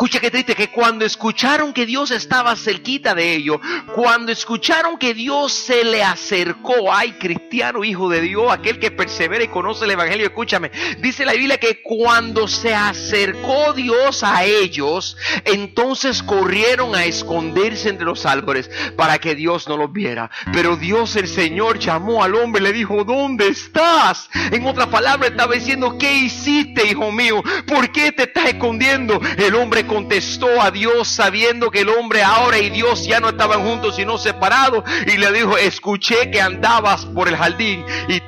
Escucha 0.00 0.18
qué 0.18 0.30
triste 0.30 0.54
que 0.54 0.70
cuando 0.70 1.04
escucharon 1.04 1.74
que 1.74 1.84
Dios 1.84 2.10
estaba 2.10 2.56
cerquita 2.56 3.14
de 3.14 3.34
ellos, 3.34 3.60
cuando 3.94 4.32
escucharon 4.32 4.96
que 4.96 5.12
Dios 5.12 5.52
se 5.52 5.84
le 5.84 6.02
acercó, 6.02 6.90
ay 6.90 7.12
cristiano, 7.18 7.84
hijo 7.84 8.08
de 8.08 8.22
Dios, 8.22 8.50
aquel 8.50 8.78
que 8.78 8.90
persevera 8.90 9.44
y 9.44 9.48
conoce 9.48 9.84
el 9.84 9.90
Evangelio, 9.90 10.24
escúchame, 10.24 10.70
dice 11.00 11.26
la 11.26 11.34
Biblia 11.34 11.58
que 11.58 11.82
cuando 11.82 12.48
se 12.48 12.74
acercó 12.74 13.74
Dios 13.74 14.24
a 14.24 14.42
ellos, 14.44 15.18
entonces 15.44 16.22
corrieron 16.22 16.94
a 16.94 17.04
esconderse 17.04 17.90
entre 17.90 18.06
los 18.06 18.24
árboles 18.24 18.70
para 18.96 19.18
que 19.18 19.34
Dios 19.34 19.68
no 19.68 19.76
los 19.76 19.92
viera. 19.92 20.30
Pero 20.54 20.76
Dios 20.76 21.14
el 21.16 21.28
Señor 21.28 21.78
llamó 21.78 22.24
al 22.24 22.36
hombre 22.36 22.62
y 22.62 22.64
le 22.64 22.72
dijo, 22.72 23.04
¿dónde 23.04 23.48
estás? 23.48 24.30
En 24.50 24.64
otra 24.64 24.86
palabra 24.86 25.28
estaba 25.28 25.52
diciendo, 25.52 25.98
¿qué 25.98 26.16
hiciste, 26.16 26.86
hijo 26.86 27.12
mío? 27.12 27.42
¿Por 27.66 27.92
qué 27.92 28.12
te 28.12 28.22
estás 28.22 28.46
escondiendo? 28.46 29.20
El 29.36 29.54
hombre 29.56 29.89
contestó 29.90 30.62
a 30.62 30.70
Dios 30.70 31.08
sabiendo 31.08 31.68
que 31.68 31.80
el 31.80 31.88
hombre 31.88 32.22
ahora 32.22 32.60
y 32.60 32.70
Dios 32.70 33.04
ya 33.08 33.18
no 33.18 33.28
estaban 33.28 33.60
juntos 33.64 33.96
sino 33.96 34.18
separados 34.18 34.84
y 35.04 35.16
le 35.16 35.32
dijo, 35.32 35.58
escuché 35.58 36.30
que 36.30 36.40
andabas 36.40 37.04
por 37.06 37.26
el 37.26 37.36
jardín 37.36 37.84
y 38.08 38.22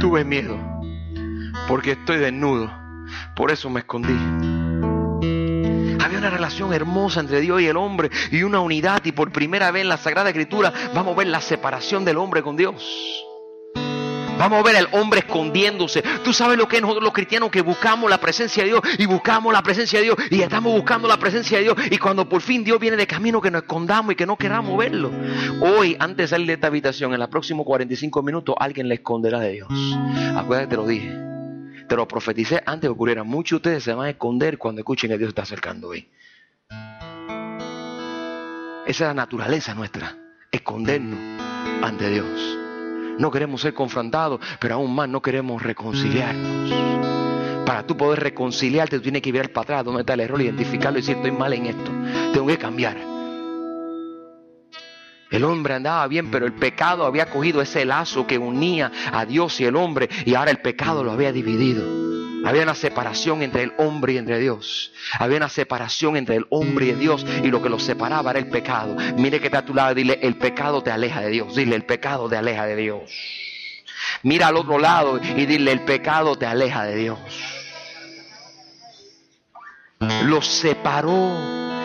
tuve 0.00 0.24
miedo 0.24 0.58
porque 1.68 1.92
estoy 1.92 2.16
desnudo, 2.16 2.72
por 3.34 3.50
eso 3.50 3.68
me 3.68 3.80
escondí. 3.80 4.14
Había 6.02 6.18
una 6.20 6.30
relación 6.30 6.72
hermosa 6.72 7.20
entre 7.20 7.42
Dios 7.42 7.60
y 7.60 7.66
el 7.66 7.76
hombre 7.76 8.10
y 8.30 8.44
una 8.44 8.60
unidad 8.60 9.04
y 9.04 9.12
por 9.12 9.30
primera 9.30 9.70
vez 9.72 9.82
en 9.82 9.90
la 9.90 9.98
Sagrada 9.98 10.30
Escritura 10.30 10.72
vamos 10.94 11.12
a 11.12 11.18
ver 11.18 11.26
la 11.26 11.42
separación 11.42 12.06
del 12.06 12.16
hombre 12.16 12.42
con 12.42 12.56
Dios. 12.56 13.25
Vamos 14.38 14.60
a 14.60 14.62
ver 14.62 14.76
al 14.76 14.88
hombre 14.92 15.20
escondiéndose. 15.20 16.02
Tú 16.22 16.32
sabes 16.32 16.58
lo 16.58 16.68
que 16.68 16.76
es 16.76 16.82
nosotros 16.82 17.04
los 17.04 17.12
cristianos 17.12 17.50
que 17.50 17.62
buscamos 17.62 18.10
la 18.10 18.18
presencia 18.18 18.62
de 18.62 18.70
Dios 18.70 18.80
y 18.98 19.06
buscamos 19.06 19.52
la 19.52 19.62
presencia 19.62 19.98
de 19.98 20.04
Dios 20.04 20.16
y 20.30 20.42
estamos 20.42 20.72
buscando 20.72 21.08
la 21.08 21.16
presencia 21.16 21.58
de 21.58 21.64
Dios 21.64 21.76
y 21.90 21.98
cuando 21.98 22.28
por 22.28 22.42
fin 22.42 22.62
Dios 22.62 22.78
viene 22.78 22.96
de 22.96 23.06
camino 23.06 23.40
que 23.40 23.50
nos 23.50 23.62
escondamos 23.62 24.12
y 24.12 24.16
que 24.16 24.26
no 24.26 24.36
queramos 24.36 24.76
verlo. 24.76 25.10
Hoy, 25.60 25.96
antes 25.98 26.16
de 26.16 26.28
salir 26.28 26.46
de 26.48 26.52
esta 26.54 26.66
habitación, 26.66 27.14
en 27.14 27.20
los 27.20 27.28
próximos 27.28 27.64
45 27.64 28.22
minutos, 28.22 28.54
alguien 28.58 28.88
le 28.88 28.96
esconderá 28.96 29.40
de 29.40 29.52
Dios. 29.52 29.68
Acuérdate, 30.36 30.68
te 30.68 30.76
lo 30.76 30.86
dije. 30.86 31.10
Te 31.88 31.96
lo 31.96 32.06
profeticé 32.06 32.62
antes 32.66 32.82
de 32.82 32.88
que 32.88 32.92
ocurriera. 32.92 33.22
Muchos 33.22 33.62
de 33.62 33.68
ustedes 33.68 33.84
se 33.84 33.94
van 33.94 34.06
a 34.06 34.10
esconder 34.10 34.58
cuando 34.58 34.80
escuchen 34.80 35.10
que 35.10 35.18
Dios 35.18 35.28
está 35.28 35.42
acercando 35.42 35.88
hoy. 35.88 36.08
Esa 38.86 39.04
es 39.04 39.08
la 39.08 39.14
naturaleza 39.14 39.74
nuestra, 39.74 40.16
escondernos 40.52 41.18
ante 41.82 42.08
Dios. 42.10 42.65
No 43.18 43.30
queremos 43.30 43.60
ser 43.60 43.74
confrontados, 43.74 44.40
pero 44.60 44.74
aún 44.74 44.94
más 44.94 45.08
no 45.08 45.22
queremos 45.22 45.62
reconciliarnos. 45.62 47.64
Para 47.64 47.86
tú 47.86 47.96
poder 47.96 48.20
reconciliarte, 48.20 48.98
tú 48.98 49.02
tienes 49.02 49.22
que 49.22 49.32
ver 49.32 49.52
para 49.52 49.62
atrás 49.62 49.84
dónde 49.84 50.02
está 50.02 50.14
el 50.14 50.20
error, 50.20 50.40
identificarlo 50.40 50.98
y 50.98 51.02
decir, 51.02 51.16
estoy 51.16 51.32
mal 51.32 51.52
en 51.52 51.66
esto. 51.66 51.90
Tengo 52.32 52.46
que 52.46 52.58
cambiar. 52.58 52.96
El 55.30 55.44
hombre 55.44 55.74
andaba 55.74 56.06
bien, 56.06 56.30
pero 56.30 56.46
el 56.46 56.52
pecado 56.52 57.04
había 57.04 57.28
cogido 57.28 57.60
ese 57.60 57.84
lazo 57.84 58.26
que 58.26 58.38
unía 58.38 58.92
a 59.12 59.26
Dios 59.26 59.60
y 59.60 59.64
el 59.64 59.74
hombre 59.74 60.08
y 60.24 60.34
ahora 60.34 60.52
el 60.52 60.58
pecado 60.58 61.02
lo 61.02 61.10
había 61.10 61.32
dividido. 61.32 62.06
Había 62.46 62.62
una 62.62 62.74
separación 62.74 63.42
entre 63.42 63.64
el 63.64 63.72
hombre 63.78 64.14
y 64.14 64.18
entre 64.18 64.38
Dios. 64.38 64.92
Había 65.18 65.38
una 65.38 65.48
separación 65.48 66.16
entre 66.16 66.36
el 66.36 66.46
hombre 66.50 66.86
y 66.86 66.92
Dios. 66.92 67.26
Y 67.42 67.48
lo 67.48 67.60
que 67.60 67.68
los 67.68 67.82
separaba 67.82 68.30
era 68.30 68.38
el 68.38 68.48
pecado. 68.48 68.96
Mire 69.16 69.40
que 69.40 69.46
está 69.46 69.58
a 69.58 69.64
tu 69.64 69.74
lado. 69.74 69.94
Dile, 69.94 70.20
el 70.22 70.36
pecado 70.36 70.82
te 70.82 70.90
aleja 70.90 71.20
de 71.20 71.30
Dios. 71.30 71.54
Dile, 71.56 71.74
el 71.74 71.84
pecado 71.84 72.28
te 72.28 72.36
aleja 72.36 72.64
de 72.66 72.76
Dios. 72.76 73.02
Mira 74.22 74.48
al 74.48 74.56
otro 74.56 74.78
lado 74.78 75.20
y 75.22 75.46
dile, 75.46 75.72
el 75.72 75.80
pecado 75.80 76.36
te 76.36 76.46
aleja 76.46 76.84
de 76.84 76.96
Dios. 76.96 77.18
Los 80.24 80.46
separó 80.46 81.75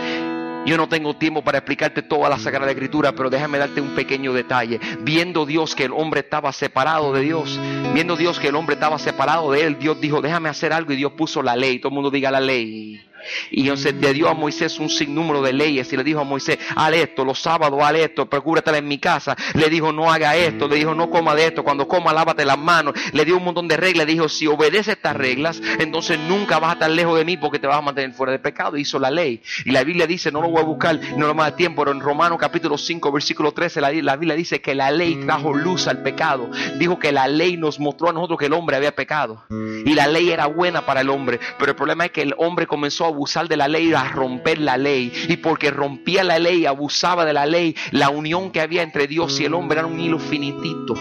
yo 0.65 0.77
no 0.77 0.87
tengo 0.87 1.15
tiempo 1.15 1.43
para 1.43 1.57
explicarte 1.57 2.01
toda 2.01 2.29
la 2.29 2.37
Sagrada 2.37 2.71
Escritura, 2.71 3.13
pero 3.13 3.29
déjame 3.29 3.57
darte 3.57 3.81
un 3.81 3.95
pequeño 3.95 4.31
detalle. 4.33 4.79
Viendo 5.01 5.45
Dios 5.45 5.75
que 5.75 5.85
el 5.85 5.91
hombre 5.91 6.21
estaba 6.21 6.51
separado 6.51 7.13
de 7.13 7.21
Dios, 7.21 7.59
viendo 7.93 8.15
Dios 8.15 8.39
que 8.39 8.49
el 8.49 8.55
hombre 8.55 8.75
estaba 8.75 8.99
separado 8.99 9.51
de 9.51 9.65
él, 9.65 9.79
Dios 9.79 9.99
dijo, 9.99 10.21
déjame 10.21 10.49
hacer 10.49 10.71
algo 10.71 10.93
y 10.93 10.97
Dios 10.97 11.13
puso 11.13 11.41
la 11.41 11.55
ley. 11.55 11.79
Todo 11.79 11.89
el 11.89 11.95
mundo 11.95 12.11
diga 12.11 12.29
la 12.31 12.39
ley. 12.39 13.10
Y 13.49 13.61
entonces 13.61 13.93
le 13.95 14.13
dio 14.13 14.29
a 14.29 14.33
Moisés 14.33 14.79
un 14.79 14.89
sinnúmero 14.89 15.41
de 15.41 15.53
leyes 15.53 15.91
y 15.91 15.97
le 15.97 16.03
dijo 16.03 16.19
a 16.19 16.23
Moisés, 16.23 16.57
haz 16.75 16.93
esto, 16.93 17.25
los 17.25 17.39
sábados 17.39 17.79
haz 17.81 17.95
esto, 17.95 18.29
procúrate 18.29 18.75
en 18.77 18.87
mi 18.87 18.97
casa. 18.97 19.35
Le 19.53 19.69
dijo, 19.69 19.91
no 19.91 20.11
haga 20.11 20.35
esto, 20.35 20.67
le 20.67 20.75
dijo, 20.75 20.93
no 20.93 21.09
coma 21.09 21.35
de 21.35 21.47
esto, 21.47 21.63
cuando 21.63 21.87
coma 21.87 22.13
lávate 22.13 22.45
las 22.45 22.57
manos. 22.57 22.93
Le 23.13 23.25
dio 23.25 23.37
un 23.37 23.43
montón 23.43 23.67
de 23.67 23.77
reglas, 23.77 24.05
le 24.05 24.13
dijo, 24.13 24.29
si 24.29 24.47
obedece 24.47 24.93
estas 24.93 25.15
reglas, 25.15 25.61
entonces 25.79 26.19
nunca 26.19 26.59
vas 26.59 26.71
a 26.71 26.73
estar 26.73 26.91
lejos 26.91 27.17
de 27.17 27.25
mí 27.25 27.37
porque 27.37 27.59
te 27.59 27.67
vas 27.67 27.77
a 27.77 27.81
mantener 27.81 28.13
fuera 28.13 28.31
de 28.31 28.39
pecado. 28.39 28.77
Hizo 28.77 28.99
la 28.99 29.11
ley. 29.11 29.41
Y 29.65 29.71
la 29.71 29.83
Biblia 29.83 30.07
dice, 30.07 30.31
no 30.31 30.41
lo 30.41 30.49
voy 30.49 30.61
a 30.61 30.65
buscar, 30.65 30.99
no 31.17 31.27
lo 31.27 31.35
más 31.35 31.55
tiempo, 31.55 31.81
pero 31.81 31.91
en 31.91 32.01
Romanos 32.01 32.37
capítulo 32.39 32.77
5, 32.77 33.11
versículo 33.11 33.51
13, 33.51 33.81
la, 33.81 33.91
la 33.91 34.15
Biblia 34.15 34.35
dice 34.35 34.61
que 34.61 34.75
la 34.75 34.91
ley 34.91 35.15
trajo 35.25 35.53
luz 35.53 35.87
al 35.87 36.01
pecado. 36.01 36.49
Dijo 36.77 36.99
que 36.99 37.11
la 37.11 37.27
ley 37.27 37.57
nos 37.57 37.79
mostró 37.79 38.09
a 38.09 38.13
nosotros 38.13 38.39
que 38.39 38.45
el 38.45 38.53
hombre 38.53 38.75
había 38.75 38.95
pecado. 38.95 39.43
Y 39.49 39.93
la 39.93 40.07
ley 40.07 40.31
era 40.31 40.47
buena 40.47 40.85
para 40.85 41.01
el 41.01 41.09
hombre, 41.09 41.39
pero 41.57 41.71
el 41.71 41.75
problema 41.75 42.05
es 42.05 42.11
que 42.11 42.21
el 42.21 42.33
hombre 42.37 42.67
comenzó 42.67 43.05
a 43.05 43.09
abusar 43.11 43.47
de 43.47 43.57
la 43.57 43.67
ley, 43.67 43.93
a 43.93 44.09
romper 44.09 44.59
la 44.59 44.77
ley. 44.77 45.11
Y 45.27 45.37
porque 45.37 45.71
rompía 45.71 46.23
la 46.23 46.39
ley, 46.39 46.65
abusaba 46.65 47.25
de 47.25 47.33
la 47.33 47.45
ley, 47.45 47.75
la 47.91 48.09
unión 48.09 48.51
que 48.51 48.61
había 48.61 48.83
entre 48.83 49.07
Dios 49.07 49.39
y 49.39 49.45
el 49.45 49.53
hombre 49.53 49.79
era 49.79 49.87
un 49.87 49.99
hilo 49.99 50.19
finitito. 50.19 50.95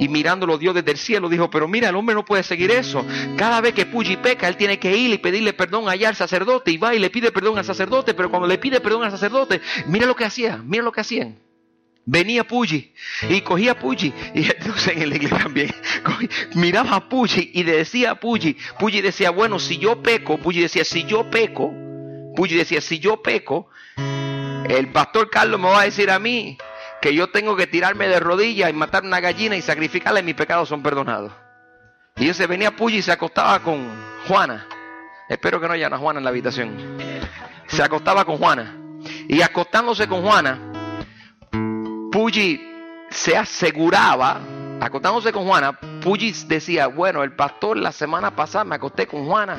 Y 0.00 0.08
mirándolo 0.08 0.56
Dios 0.56 0.74
desde 0.74 0.92
el 0.92 0.96
cielo 0.96 1.28
dijo, 1.28 1.50
pero 1.50 1.68
mira, 1.68 1.90
el 1.90 1.94
hombre 1.94 2.14
no 2.14 2.24
puede 2.24 2.42
seguir 2.42 2.70
eso. 2.70 3.04
Cada 3.36 3.60
vez 3.60 3.74
que 3.74 3.84
Puyi 3.84 4.16
peca, 4.16 4.48
él 4.48 4.56
tiene 4.56 4.78
que 4.78 4.96
ir 4.96 5.12
y 5.12 5.18
pedirle 5.18 5.52
perdón 5.52 5.90
allá 5.90 6.08
al 6.08 6.16
sacerdote. 6.16 6.70
Y 6.70 6.78
va 6.78 6.94
y 6.94 6.98
le 6.98 7.10
pide 7.10 7.30
perdón 7.30 7.58
al 7.58 7.66
sacerdote, 7.66 8.14
pero 8.14 8.30
cuando 8.30 8.48
le 8.48 8.56
pide 8.56 8.80
perdón 8.80 9.04
al 9.04 9.10
sacerdote, 9.10 9.60
mira 9.86 10.06
lo 10.06 10.16
que 10.16 10.24
hacía, 10.24 10.62
mira 10.64 10.82
lo 10.82 10.90
que 10.90 11.02
hacían. 11.02 11.49
Venía 12.12 12.42
Puyi 12.42 12.92
y 13.28 13.40
cogía 13.42 13.78
Puyi 13.78 14.12
y 14.34 14.50
entonces 14.50 14.96
en 14.96 15.10
la 15.10 15.14
iglesia 15.14 15.38
también 15.38 15.72
miraba 16.56 16.96
a 16.96 17.08
y 17.36 17.62
decía 17.62 18.10
a 18.10 18.14
Puyi, 18.16 18.56
decía, 19.00 19.30
bueno, 19.30 19.60
si 19.60 19.78
yo 19.78 20.02
peco, 20.02 20.36
Puyi 20.36 20.60
decía, 20.60 20.84
si 20.84 21.04
yo 21.04 21.30
peco, 21.30 21.72
Puyi 22.34 22.56
decía, 22.56 22.80
si 22.80 22.98
yo 22.98 23.22
peco, 23.22 23.68
el 24.68 24.88
pastor 24.90 25.30
Carlos 25.30 25.60
me 25.60 25.68
va 25.68 25.82
a 25.82 25.84
decir 25.84 26.10
a 26.10 26.18
mí 26.18 26.58
que 27.00 27.14
yo 27.14 27.28
tengo 27.30 27.54
que 27.54 27.68
tirarme 27.68 28.08
de 28.08 28.18
rodillas 28.18 28.70
y 28.70 28.72
matar 28.72 29.04
una 29.04 29.20
gallina 29.20 29.54
y 29.54 29.62
sacrificarla 29.62 30.18
y 30.18 30.24
mis 30.24 30.34
pecados 30.34 30.68
son 30.68 30.82
perdonados. 30.82 31.30
Y 32.16 32.28
ese 32.28 32.48
venía 32.48 32.74
Puyi 32.74 32.96
y 32.96 33.02
se 33.02 33.12
acostaba 33.12 33.60
con 33.60 33.88
Juana. 34.26 34.66
Espero 35.28 35.60
que 35.60 35.68
no 35.68 35.74
haya 35.74 35.86
una 35.86 35.98
Juana 35.98 36.18
en 36.18 36.24
la 36.24 36.30
habitación. 36.30 36.98
Se 37.68 37.84
acostaba 37.84 38.24
con 38.24 38.38
Juana. 38.38 38.76
Y 39.28 39.40
acostándose 39.42 40.08
con 40.08 40.22
Juana, 40.22 40.69
Puyi 42.30 42.64
se 43.10 43.36
aseguraba, 43.36 44.40
acostándose 44.80 45.32
con 45.32 45.46
Juana, 45.46 45.72
Puyi 46.00 46.32
decía, 46.46 46.86
bueno, 46.86 47.24
el 47.24 47.34
pastor 47.34 47.76
la 47.76 47.90
semana 47.90 48.36
pasada 48.36 48.64
me 48.64 48.76
acosté 48.76 49.08
con 49.08 49.26
Juana 49.26 49.58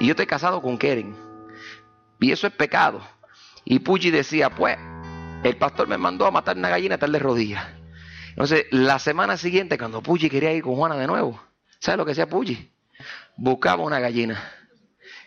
y 0.00 0.06
yo 0.06 0.12
estoy 0.12 0.24
casado 0.24 0.62
con 0.62 0.78
Keren. 0.78 1.14
Y 2.18 2.32
eso 2.32 2.46
es 2.46 2.54
pecado. 2.54 3.02
Y 3.62 3.80
Puyi 3.80 4.10
decía, 4.10 4.48
pues, 4.48 4.78
el 5.44 5.56
pastor 5.58 5.86
me 5.86 5.98
mandó 5.98 6.24
a 6.24 6.30
matar 6.30 6.56
una 6.56 6.70
gallina 6.70 6.96
tal 6.96 7.12
de 7.12 7.18
rodillas. 7.18 7.66
Entonces, 8.30 8.64
la 8.70 8.98
semana 8.98 9.36
siguiente, 9.36 9.76
cuando 9.76 10.02
Puyi 10.02 10.30
quería 10.30 10.54
ir 10.54 10.62
con 10.62 10.76
Juana 10.76 10.96
de 10.96 11.06
nuevo, 11.06 11.38
¿sabe 11.78 11.98
lo 11.98 12.06
que 12.06 12.12
hacía 12.12 12.26
Puyi? 12.26 12.72
Buscaba 13.36 13.82
una 13.82 14.00
gallina. 14.00 14.42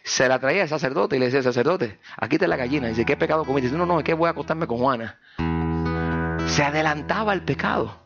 Se 0.04 0.28
la 0.28 0.40
traía 0.40 0.64
al 0.64 0.70
sacerdote 0.70 1.16
y 1.16 1.20
le 1.20 1.26
decía, 1.26 1.44
sacerdote, 1.44 2.00
aquí 2.18 2.38
está 2.38 2.48
la 2.48 2.58
gallina. 2.58 2.88
Y 2.88 2.92
dice, 2.92 3.06
¿qué 3.06 3.18
pecado 3.18 3.46
cometí? 3.46 3.68
Dice, 3.68 3.78
no, 3.78 3.86
no, 3.86 4.00
es 4.00 4.04
que 4.04 4.16
voy 4.16 4.26
a 4.26 4.32
acostarme 4.32 4.66
con 4.66 4.80
Juana. 4.80 5.20
Se 6.52 6.64
adelantaba 6.64 7.32
al 7.32 7.46
pecado. 7.46 7.98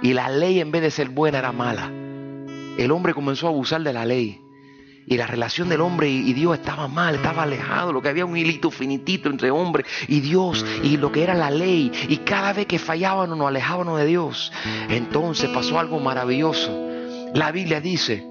Y 0.00 0.14
la 0.14 0.30
ley 0.30 0.60
en 0.60 0.70
vez 0.70 0.80
de 0.80 0.90
ser 0.90 1.10
buena 1.10 1.40
era 1.40 1.52
mala. 1.52 1.90
El 2.78 2.90
hombre 2.90 3.12
comenzó 3.12 3.46
a 3.46 3.50
abusar 3.50 3.82
de 3.82 3.92
la 3.92 4.06
ley. 4.06 4.40
Y 5.06 5.18
la 5.18 5.26
relación 5.26 5.68
del 5.68 5.82
hombre 5.82 6.08
y 6.08 6.32
Dios 6.32 6.58
estaba 6.58 6.88
mal, 6.88 7.16
estaba 7.16 7.42
alejado. 7.42 7.92
Lo 7.92 8.00
que 8.00 8.08
había 8.08 8.24
un 8.24 8.34
hilito 8.34 8.70
finitito 8.70 9.28
entre 9.28 9.50
hombre 9.50 9.84
y 10.08 10.20
Dios 10.20 10.64
y 10.82 10.96
lo 10.96 11.12
que 11.12 11.22
era 11.22 11.34
la 11.34 11.50
ley. 11.50 11.92
Y 12.08 12.16
cada 12.18 12.54
vez 12.54 12.64
que 12.64 12.78
fallábamos 12.78 13.36
nos 13.36 13.46
alejábamos 13.46 13.98
de 13.98 14.06
Dios. 14.06 14.50
Entonces 14.88 15.50
pasó 15.50 15.78
algo 15.78 16.00
maravilloso. 16.00 16.70
La 17.34 17.52
Biblia 17.52 17.82
dice 17.82 18.26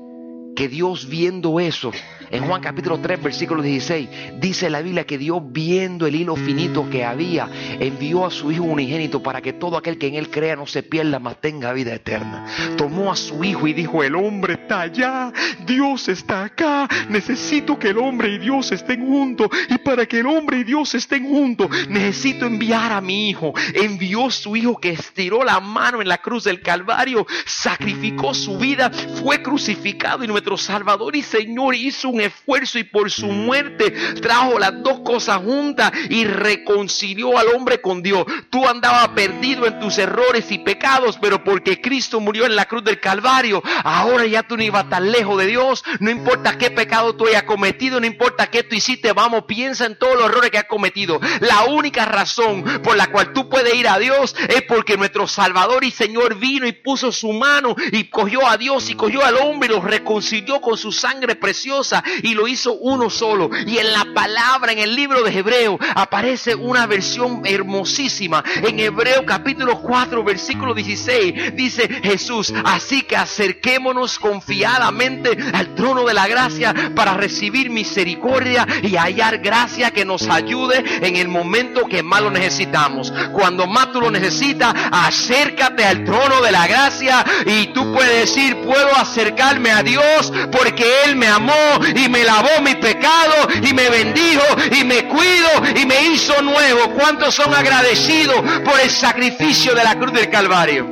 que 0.56 0.68
Dios 0.68 1.08
viendo 1.08 1.60
eso, 1.60 1.92
en 2.34 2.48
Juan 2.48 2.62
capítulo 2.62 3.00
3, 3.00 3.22
versículo 3.22 3.62
16, 3.62 4.10
dice 4.40 4.68
la 4.72 4.82
Biblia 4.82 5.06
que 5.06 5.20
Dios 5.20 5.40
viendo 5.46 6.08
el 6.08 6.16
hilo 6.16 6.36
finito 6.36 6.90
que 6.90 7.06
había, 7.06 7.48
envió 7.80 8.26
a 8.26 8.32
su 8.32 8.52
Hijo 8.52 8.64
unigénito 8.64 9.22
para 9.22 9.40
que 9.40 9.54
todo 9.54 9.78
aquel 9.78 10.00
que 10.00 10.08
en 10.08 10.16
Él 10.16 10.32
crea 10.32 10.56
no 10.56 10.66
se 10.66 10.82
pierda, 10.82 11.20
mas 11.20 11.40
tenga 11.40 11.72
vida 11.74 11.94
eterna. 11.94 12.48
Tomó 12.76 13.12
a 13.12 13.16
su 13.16 13.44
Hijo 13.44 13.68
y 13.68 13.74
dijo, 13.74 14.04
el 14.04 14.16
hombre 14.16 14.54
está 14.54 14.82
allá, 14.82 15.32
Dios 15.68 16.10
está 16.10 16.46
acá, 16.46 16.90
necesito 17.08 17.78
que 17.78 17.90
el 17.90 18.00
hombre 18.00 18.34
y 18.34 18.40
Dios 18.40 18.72
estén 18.72 19.06
juntos. 19.06 19.50
Y 19.70 19.78
para 19.78 20.08
que 20.08 20.22
el 20.22 20.26
hombre 20.26 20.58
y 20.58 20.64
Dios 20.64 20.96
estén 20.96 21.30
juntos, 21.30 21.70
necesito 21.88 22.48
enviar 22.48 22.94
a 22.94 23.00
mi 23.00 23.30
Hijo. 23.30 23.54
Envió 23.76 24.32
su 24.32 24.56
Hijo 24.56 24.80
que 24.80 24.90
estiró 24.90 25.44
la 25.44 25.60
mano 25.60 26.02
en 26.02 26.08
la 26.08 26.18
cruz 26.18 26.46
del 26.46 26.62
Calvario, 26.62 27.28
sacrificó 27.46 28.34
su 28.34 28.58
vida, 28.58 28.90
fue 29.22 29.44
crucificado 29.44 30.24
y 30.24 30.28
nuestro 30.28 30.58
Salvador 30.58 31.16
y 31.16 31.22
Señor 31.22 31.76
hizo 31.76 32.10
un 32.10 32.23
esfuerzo 32.24 32.80
y 32.80 32.84
por 32.84 33.12
su 33.12 33.28
muerte 33.28 33.92
trajo 34.22 34.60
las 34.60 34.82
dos 34.84 35.02
cosas 35.02 35.38
juntas 35.38 35.92
y 36.10 36.26
reconcilió 36.26 37.38
al 37.38 37.48
hombre 37.50 37.82
con 37.82 38.02
Dios. 38.02 38.26
Tú 38.50 38.68
andabas 38.68 39.10
perdido 39.10 39.66
en 39.66 39.80
tus 39.80 39.98
errores 39.98 40.52
y 40.52 40.60
pecados, 40.60 41.18
pero 41.22 41.44
porque 41.44 41.82
Cristo 41.82 42.20
murió 42.20 42.46
en 42.46 42.56
la 42.56 42.66
cruz 42.66 42.84
del 42.84 43.00
Calvario, 43.00 43.62
ahora 43.84 44.26
ya 44.26 44.44
tú 44.44 44.58
no 44.58 44.64
ibas 44.64 44.90
tan 44.90 45.12
lejos 45.12 45.38
de 45.38 45.48
Dios. 45.48 45.84
No 46.00 46.10
importa 46.10 46.58
qué 46.58 46.72
pecado 46.72 47.16
tú 47.16 47.28
hayas 47.28 47.44
cometido, 47.44 48.00
no 48.00 48.06
importa 48.06 48.48
qué 48.48 48.64
tú 48.64 48.76
hiciste, 48.76 49.14
vamos, 49.14 49.44
piensa 49.46 49.86
en 49.86 49.98
todos 49.98 50.16
los 50.16 50.26
errores 50.26 50.52
que 50.52 50.58
has 50.58 50.66
cometido. 50.66 51.20
La 51.42 51.66
única 51.66 52.06
razón 52.06 52.64
por 52.84 52.98
la 52.98 53.08
cual 53.08 53.34
tú 53.34 53.50
puedes 53.50 53.74
ir 53.76 53.88
a 53.88 54.00
Dios 54.00 54.36
es 54.50 54.64
porque 54.64 54.98
nuestro 54.98 55.28
Salvador 55.28 55.84
y 55.84 55.92
Señor 55.92 56.36
vino 56.36 56.68
y 56.68 56.74
puso 56.74 57.12
su 57.12 57.32
mano 57.34 57.76
y 57.92 58.06
cogió 58.06 58.48
a 58.48 58.58
Dios 58.58 58.90
y 58.90 58.96
cogió 58.96 59.24
al 59.24 59.36
hombre 59.38 59.70
y 59.70 59.72
lo 59.72 59.82
reconcilió 59.82 60.62
con 60.62 60.78
su 60.78 60.92
sangre 60.92 61.36
preciosa 61.36 62.03
y 62.22 62.34
lo 62.34 62.48
hizo 62.48 62.74
uno 62.74 63.10
solo. 63.10 63.50
Y 63.66 63.78
en 63.78 63.92
la 63.92 64.06
palabra, 64.14 64.72
en 64.72 64.80
el 64.80 64.96
libro 64.96 65.24
de 65.24 65.38
Hebreo, 65.38 65.78
aparece 65.96 66.56
una 66.56 66.86
versión 66.86 67.42
hermosísima. 67.46 68.44
En 68.62 68.80
Hebreo 68.80 69.26
capítulo 69.26 69.82
4, 69.82 70.24
versículo 70.24 70.74
16, 70.74 71.56
dice 71.56 71.88
Jesús, 72.04 72.54
así 72.66 73.04
que 73.04 73.16
acerquémonos 73.16 74.20
confiadamente 74.20 75.38
al 75.54 75.76
trono 75.76 76.06
de 76.06 76.14
la 76.14 76.28
gracia 76.28 76.74
para 76.96 77.16
recibir 77.16 77.70
misericordia 77.70 78.68
y 78.82 78.96
hallar 78.96 79.40
gracia 79.40 79.92
que 79.92 80.06
nos 80.06 80.30
ayude 80.30 80.84
en 81.06 81.16
el 81.16 81.28
momento 81.28 81.86
que 81.86 82.04
más 82.04 82.22
lo 82.22 82.32
necesitamos. 82.32 83.12
Cuando 83.32 83.68
más 83.68 83.92
tú 83.92 84.02
lo 84.02 84.12
necesitas, 84.12 84.74
acércate 84.92 85.84
al 85.84 86.04
trono 86.04 86.42
de 86.42 86.52
la 86.52 86.68
gracia 86.68 87.26
y 87.46 87.68
tú 87.68 87.94
puedes 87.94 88.30
decir, 88.30 88.58
puedo 88.58 88.96
acercarme 88.96 89.72
a 89.72 89.84
Dios 89.84 90.32
porque 90.52 90.86
Él 91.06 91.16
me 91.16 91.28
amó 91.28 91.54
y 91.96 92.10
me 92.10 92.24
lavó 92.24 92.62
mi 92.64 92.76
pecado 92.76 93.48
y 93.62 93.74
me 93.74 93.90
bendijo 93.90 94.44
y 94.72 94.84
me 94.84 95.08
cuido 95.08 95.50
y 95.76 95.86
me 95.86 96.08
hizo 96.08 96.42
nuevo. 96.42 96.92
¿Cuántos 96.98 97.36
son 97.36 97.54
agradecidos 97.54 98.42
por 98.64 98.80
el 98.80 98.90
sacrificio 98.90 99.76
de 99.76 99.84
la 99.84 99.98
cruz 99.98 100.14
del 100.14 100.30
Calvario? 100.30 100.88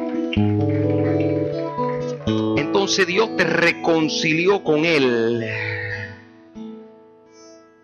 Entonces 2.58 3.08
Dios 3.08 3.36
te 3.38 3.44
reconcilió 3.44 4.64
con 4.64 4.86
Él. 4.86 5.46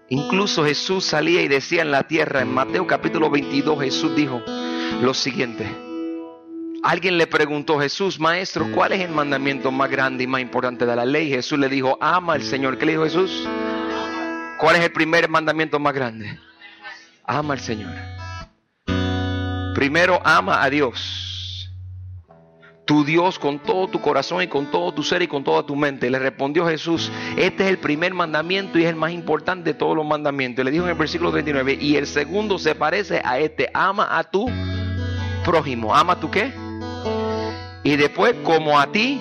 Incluso 0.10 0.63
Jesús 0.63 1.06
salía 1.06 1.41
y 1.41 1.47
decía 1.47 1.82
en 1.82 1.91
la 1.91 2.03
tierra, 2.03 2.41
en 2.41 2.53
Mateo 2.53 2.88
capítulo 2.88 3.30
22, 3.30 3.82
Jesús 3.82 4.15
dijo 4.15 4.41
lo 5.01 5.13
siguiente. 5.13 5.87
Alguien 6.83 7.17
le 7.17 7.27
preguntó, 7.27 7.79
Jesús, 7.79 8.19
maestro, 8.19 8.67
¿cuál 8.73 8.93
es 8.93 9.01
el 9.01 9.11
mandamiento 9.11 9.71
más 9.71 9.89
grande 9.89 10.23
y 10.23 10.27
más 10.27 10.41
importante 10.41 10.85
de 10.85 10.95
la 10.95 11.05
ley? 11.05 11.29
Jesús 11.29 11.57
le 11.57 11.69
dijo, 11.69 11.97
ama 11.99 12.33
al 12.33 12.43
Señor. 12.43 12.77
¿Qué 12.77 12.85
le 12.85 12.91
dijo 12.93 13.03
Jesús? 13.03 13.47
¿Cuál 14.59 14.77
es 14.77 14.83
el 14.83 14.91
primer 14.91 15.27
mandamiento 15.27 15.79
más 15.79 15.93
grande? 15.93 16.39
Ama 17.25 17.55
al 17.55 17.59
Señor. 17.59 17.91
Primero 19.75 20.21
ama 20.23 20.63
a 20.63 20.69
Dios. 20.69 21.71
Tu 22.85 23.03
Dios 23.03 23.37
con 23.37 23.59
todo 23.59 23.89
tu 23.89 23.99
corazón 23.99 24.41
y 24.41 24.47
con 24.47 24.71
todo 24.71 24.93
tu 24.93 25.03
ser 25.03 25.21
y 25.21 25.27
con 25.27 25.43
toda 25.43 25.63
tu 25.63 25.75
mente. 25.75 26.09
Le 26.09 26.19
respondió 26.19 26.65
Jesús, 26.65 27.11
este 27.35 27.63
es 27.65 27.69
el 27.69 27.79
primer 27.79 28.13
mandamiento 28.13 28.79
y 28.79 28.83
es 28.83 28.89
el 28.89 28.95
más 28.95 29.11
importante 29.11 29.73
de 29.73 29.73
todos 29.73 29.95
los 29.95 30.05
mandamientos. 30.05 30.63
Le 30.63 30.71
dijo 30.71 30.85
en 30.85 30.91
el 30.91 30.95
versículo 30.97 31.31
39, 31.31 31.77
y 31.81 31.97
el 31.97 32.07
segundo 32.07 32.57
se 32.57 32.75
parece 32.75 33.21
a 33.25 33.39
este, 33.39 33.69
ama 33.73 34.17
a 34.17 34.23
tu 34.23 34.49
prójimo. 35.43 35.93
¿Ama 35.93 36.13
a 36.13 36.19
tu 36.19 36.31
qué? 36.31 36.66
Y 37.83 37.95
después, 37.95 38.35
como 38.43 38.79
a 38.79 38.91
ti, 38.91 39.19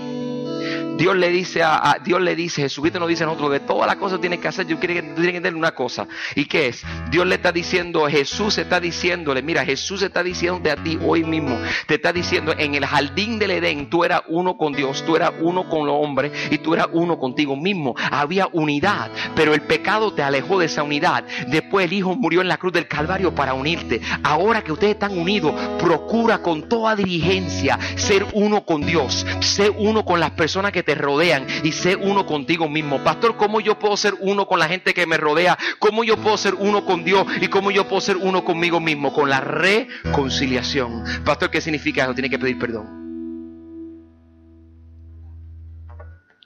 Dios 0.96 1.14
le 1.16 1.28
dice 1.28 1.62
a, 1.62 1.98
Dios 2.02 2.20
le 2.20 2.34
dice, 2.34 2.62
Jesucristo 2.62 2.98
nos 2.98 3.08
dice 3.08 3.24
a 3.24 3.26
nosotros, 3.26 3.52
de 3.52 3.60
todas 3.60 3.86
las 3.86 3.96
cosas 3.96 4.20
tienes 4.20 4.40
que 4.40 4.48
hacer, 4.48 4.66
yo 4.66 4.78
quiero 4.78 4.94
que 4.94 5.00
entender 5.00 5.54
una 5.54 5.72
cosa. 5.72 6.06
¿Y 6.34 6.46
qué 6.46 6.68
es? 6.68 6.82
Dios 7.10 7.26
le 7.26 7.34
está 7.34 7.52
diciendo, 7.52 8.06
Jesús 8.06 8.56
está 8.58 8.80
diciéndole, 8.80 9.42
mira, 9.42 9.64
Jesús 9.64 10.02
está 10.02 10.22
diciéndote 10.22 10.70
a 10.70 10.76
ti 10.76 10.98
hoy 11.04 11.24
mismo, 11.24 11.58
te 11.86 11.96
está 11.96 12.12
diciendo, 12.12 12.54
en 12.56 12.74
el 12.74 12.86
jardín 12.86 13.38
del 13.38 13.50
Edén, 13.50 13.90
tú 13.90 14.04
eras 14.04 14.22
uno 14.28 14.56
con 14.56 14.72
Dios, 14.72 15.04
tú 15.04 15.16
eras 15.16 15.32
uno 15.40 15.68
con 15.68 15.86
los 15.86 15.96
hombres 15.98 16.32
y 16.50 16.58
tú 16.58 16.74
eras 16.74 16.88
uno 16.92 17.18
contigo 17.18 17.56
mismo. 17.56 17.94
Había 18.10 18.48
unidad, 18.52 19.10
pero 19.34 19.52
el 19.52 19.62
pecado 19.62 20.14
te 20.14 20.22
alejó 20.22 20.58
de 20.58 20.66
esa 20.66 20.82
unidad. 20.82 21.24
Después 21.48 21.86
el 21.86 21.92
Hijo 21.92 22.16
murió 22.16 22.40
en 22.40 22.48
la 22.48 22.56
cruz 22.56 22.72
del 22.72 22.88
Calvario 22.88 23.34
para 23.34 23.54
unirte. 23.54 24.00
Ahora 24.22 24.62
que 24.62 24.72
ustedes 24.72 24.94
están 24.94 25.18
unidos, 25.18 25.54
procura 25.78 26.38
con 26.38 26.68
toda 26.68 26.96
diligencia 26.96 27.78
ser 27.96 28.26
uno 28.32 28.64
con 28.64 28.80
Dios, 28.86 29.26
ser 29.40 29.72
uno 29.76 30.04
con 30.04 30.20
las 30.20 30.30
personas 30.30 30.72
que 30.72 30.85
te 30.86 30.94
rodean 30.94 31.46
y 31.62 31.72
sé 31.72 31.96
uno 31.96 32.24
contigo 32.24 32.68
mismo. 32.68 33.04
Pastor, 33.04 33.36
¿cómo 33.36 33.60
yo 33.60 33.78
puedo 33.78 33.96
ser 33.96 34.14
uno 34.20 34.46
con 34.46 34.58
la 34.58 34.68
gente 34.68 34.94
que 34.94 35.06
me 35.06 35.18
rodea? 35.18 35.58
¿Cómo 35.78 36.04
yo 36.04 36.16
puedo 36.16 36.38
ser 36.38 36.54
uno 36.54 36.86
con 36.86 37.04
Dios? 37.04 37.26
¿Y 37.40 37.48
cómo 37.48 37.70
yo 37.70 37.86
puedo 37.86 38.00
ser 38.00 38.16
uno 38.16 38.44
conmigo 38.44 38.80
mismo? 38.80 39.12
Con 39.12 39.28
la 39.28 39.40
reconciliación. 39.40 41.04
Pastor, 41.24 41.50
¿qué 41.50 41.60
significa 41.60 42.04
eso? 42.04 42.14
Tiene 42.14 42.30
que 42.30 42.38
pedir 42.38 42.58
perdón. 42.58 43.04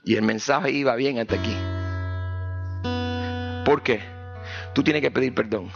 Y 0.03 0.17
el 0.17 0.23
mensaje 0.23 0.73
iba 0.73 0.97
bien 0.97 1.19
hasta 1.19 1.37
aquí. 1.37 1.55
¿Por 3.65 3.83
qué? 3.83 4.01
Tú 4.75 4.83
tienes 4.83 5.03
que 5.03 5.11
pedir 5.11 5.35
perdón. 5.35 5.71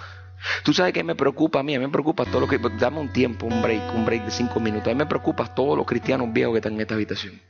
Tú 0.63 0.73
sabes 0.73 0.93
que 0.93 1.05
me 1.05 1.15
preocupa 1.15 1.61
a 1.61 1.63
mí, 1.63 1.75
a 1.75 1.79
mí 1.79 1.87
me 1.87 1.93
preocupa 1.93 2.25
todo 2.25 2.41
lo 2.41 2.49
que... 2.49 2.59
Dame 2.79 2.99
un 3.01 3.13
tiempo, 3.13 3.47
un 3.47 3.63
break, 3.63 3.95
un 3.95 4.05
break 4.05 4.25
de 4.25 4.31
cinco 4.31 4.61
minutos. 4.61 4.89
A 4.89 4.91
mí 4.91 4.97
me 4.97 5.07
preocupa 5.07 5.47
todos 5.55 5.77
los 5.77 5.87
cristianos 5.87 6.33
viejos 6.33 6.55
que 6.55 6.59
están 6.59 6.75
en 6.75 6.81
esta 6.81 6.95
habitación. 6.95 7.41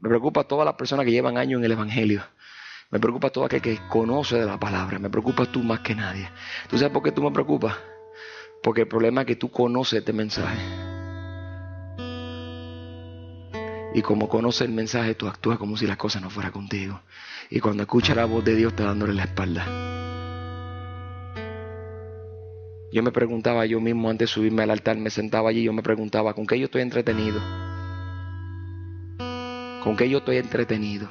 Me 0.00 0.08
preocupa 0.08 0.44
todas 0.44 0.64
las 0.64 0.74
personas 0.74 1.04
que 1.04 1.12
llevan 1.12 1.36
años 1.36 1.58
en 1.58 1.64
el 1.64 1.72
Evangelio. 1.72 2.22
Me 2.90 3.00
preocupa 3.00 3.30
todo 3.30 3.44
aquel 3.44 3.60
que 3.60 3.78
conoce 3.88 4.36
de 4.36 4.46
la 4.46 4.58
palabra. 4.58 4.98
Me 4.98 5.10
preocupa 5.10 5.44
tú 5.46 5.62
más 5.62 5.80
que 5.80 5.94
nadie. 5.94 6.28
¿Tú 6.70 6.78
sabes 6.78 6.92
por 6.92 7.02
qué 7.02 7.12
tú 7.12 7.22
me 7.22 7.32
preocupas? 7.32 7.76
Porque 8.62 8.82
el 8.82 8.88
problema 8.88 9.22
es 9.22 9.26
que 9.26 9.36
tú 9.36 9.50
conoces 9.50 9.98
este 10.00 10.12
mensaje. 10.12 10.58
Y 13.94 14.02
como 14.02 14.28
conoces 14.28 14.62
el 14.62 14.72
mensaje, 14.72 15.14
tú 15.14 15.26
actúas 15.26 15.58
como 15.58 15.76
si 15.76 15.86
las 15.86 15.96
cosas 15.96 16.22
no 16.22 16.30
fueran 16.30 16.52
contigo. 16.52 17.00
Y 17.50 17.60
cuando 17.60 17.82
escuchas 17.82 18.16
la 18.16 18.26
voz 18.26 18.44
de 18.44 18.54
Dios, 18.54 18.76
te 18.76 18.84
dándole 18.84 19.14
la 19.14 19.24
espalda. 19.24 19.66
Yo 22.92 23.02
me 23.02 23.12
preguntaba 23.12 23.66
yo 23.66 23.80
mismo 23.80 24.08
antes 24.08 24.30
de 24.30 24.34
subirme 24.34 24.62
al 24.62 24.70
altar, 24.70 24.96
me 24.96 25.10
sentaba 25.10 25.50
allí 25.50 25.60
y 25.60 25.64
yo 25.64 25.72
me 25.72 25.82
preguntaba, 25.82 26.34
¿con 26.34 26.46
qué 26.46 26.58
yo 26.58 26.66
estoy 26.66 26.82
entretenido? 26.82 27.67
¿Con 29.88 29.96
qué 29.96 30.06
yo 30.06 30.18
estoy 30.18 30.36
entretenido? 30.36 31.08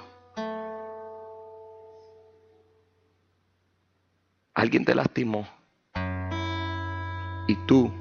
Alguien 4.54 4.86
te 4.86 4.94
lastimó 4.94 5.48
y 7.48 7.56
tú 7.66 7.92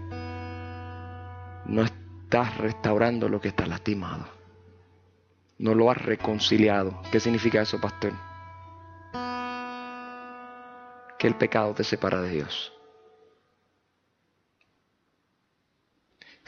no 1.64 1.82
estás 1.82 2.58
restaurando 2.58 3.26
lo 3.30 3.40
que 3.40 3.48
está 3.48 3.64
lastimado. 3.64 4.26
No 5.56 5.74
lo 5.74 5.90
has 5.90 5.96
reconciliado. 5.96 7.00
¿Qué 7.10 7.20
significa 7.20 7.62
eso, 7.62 7.80
pastor? 7.80 8.12
Que 11.18 11.26
el 11.26 11.36
pecado 11.36 11.72
te 11.72 11.84
separa 11.84 12.20
de 12.20 12.28
Dios. 12.28 12.75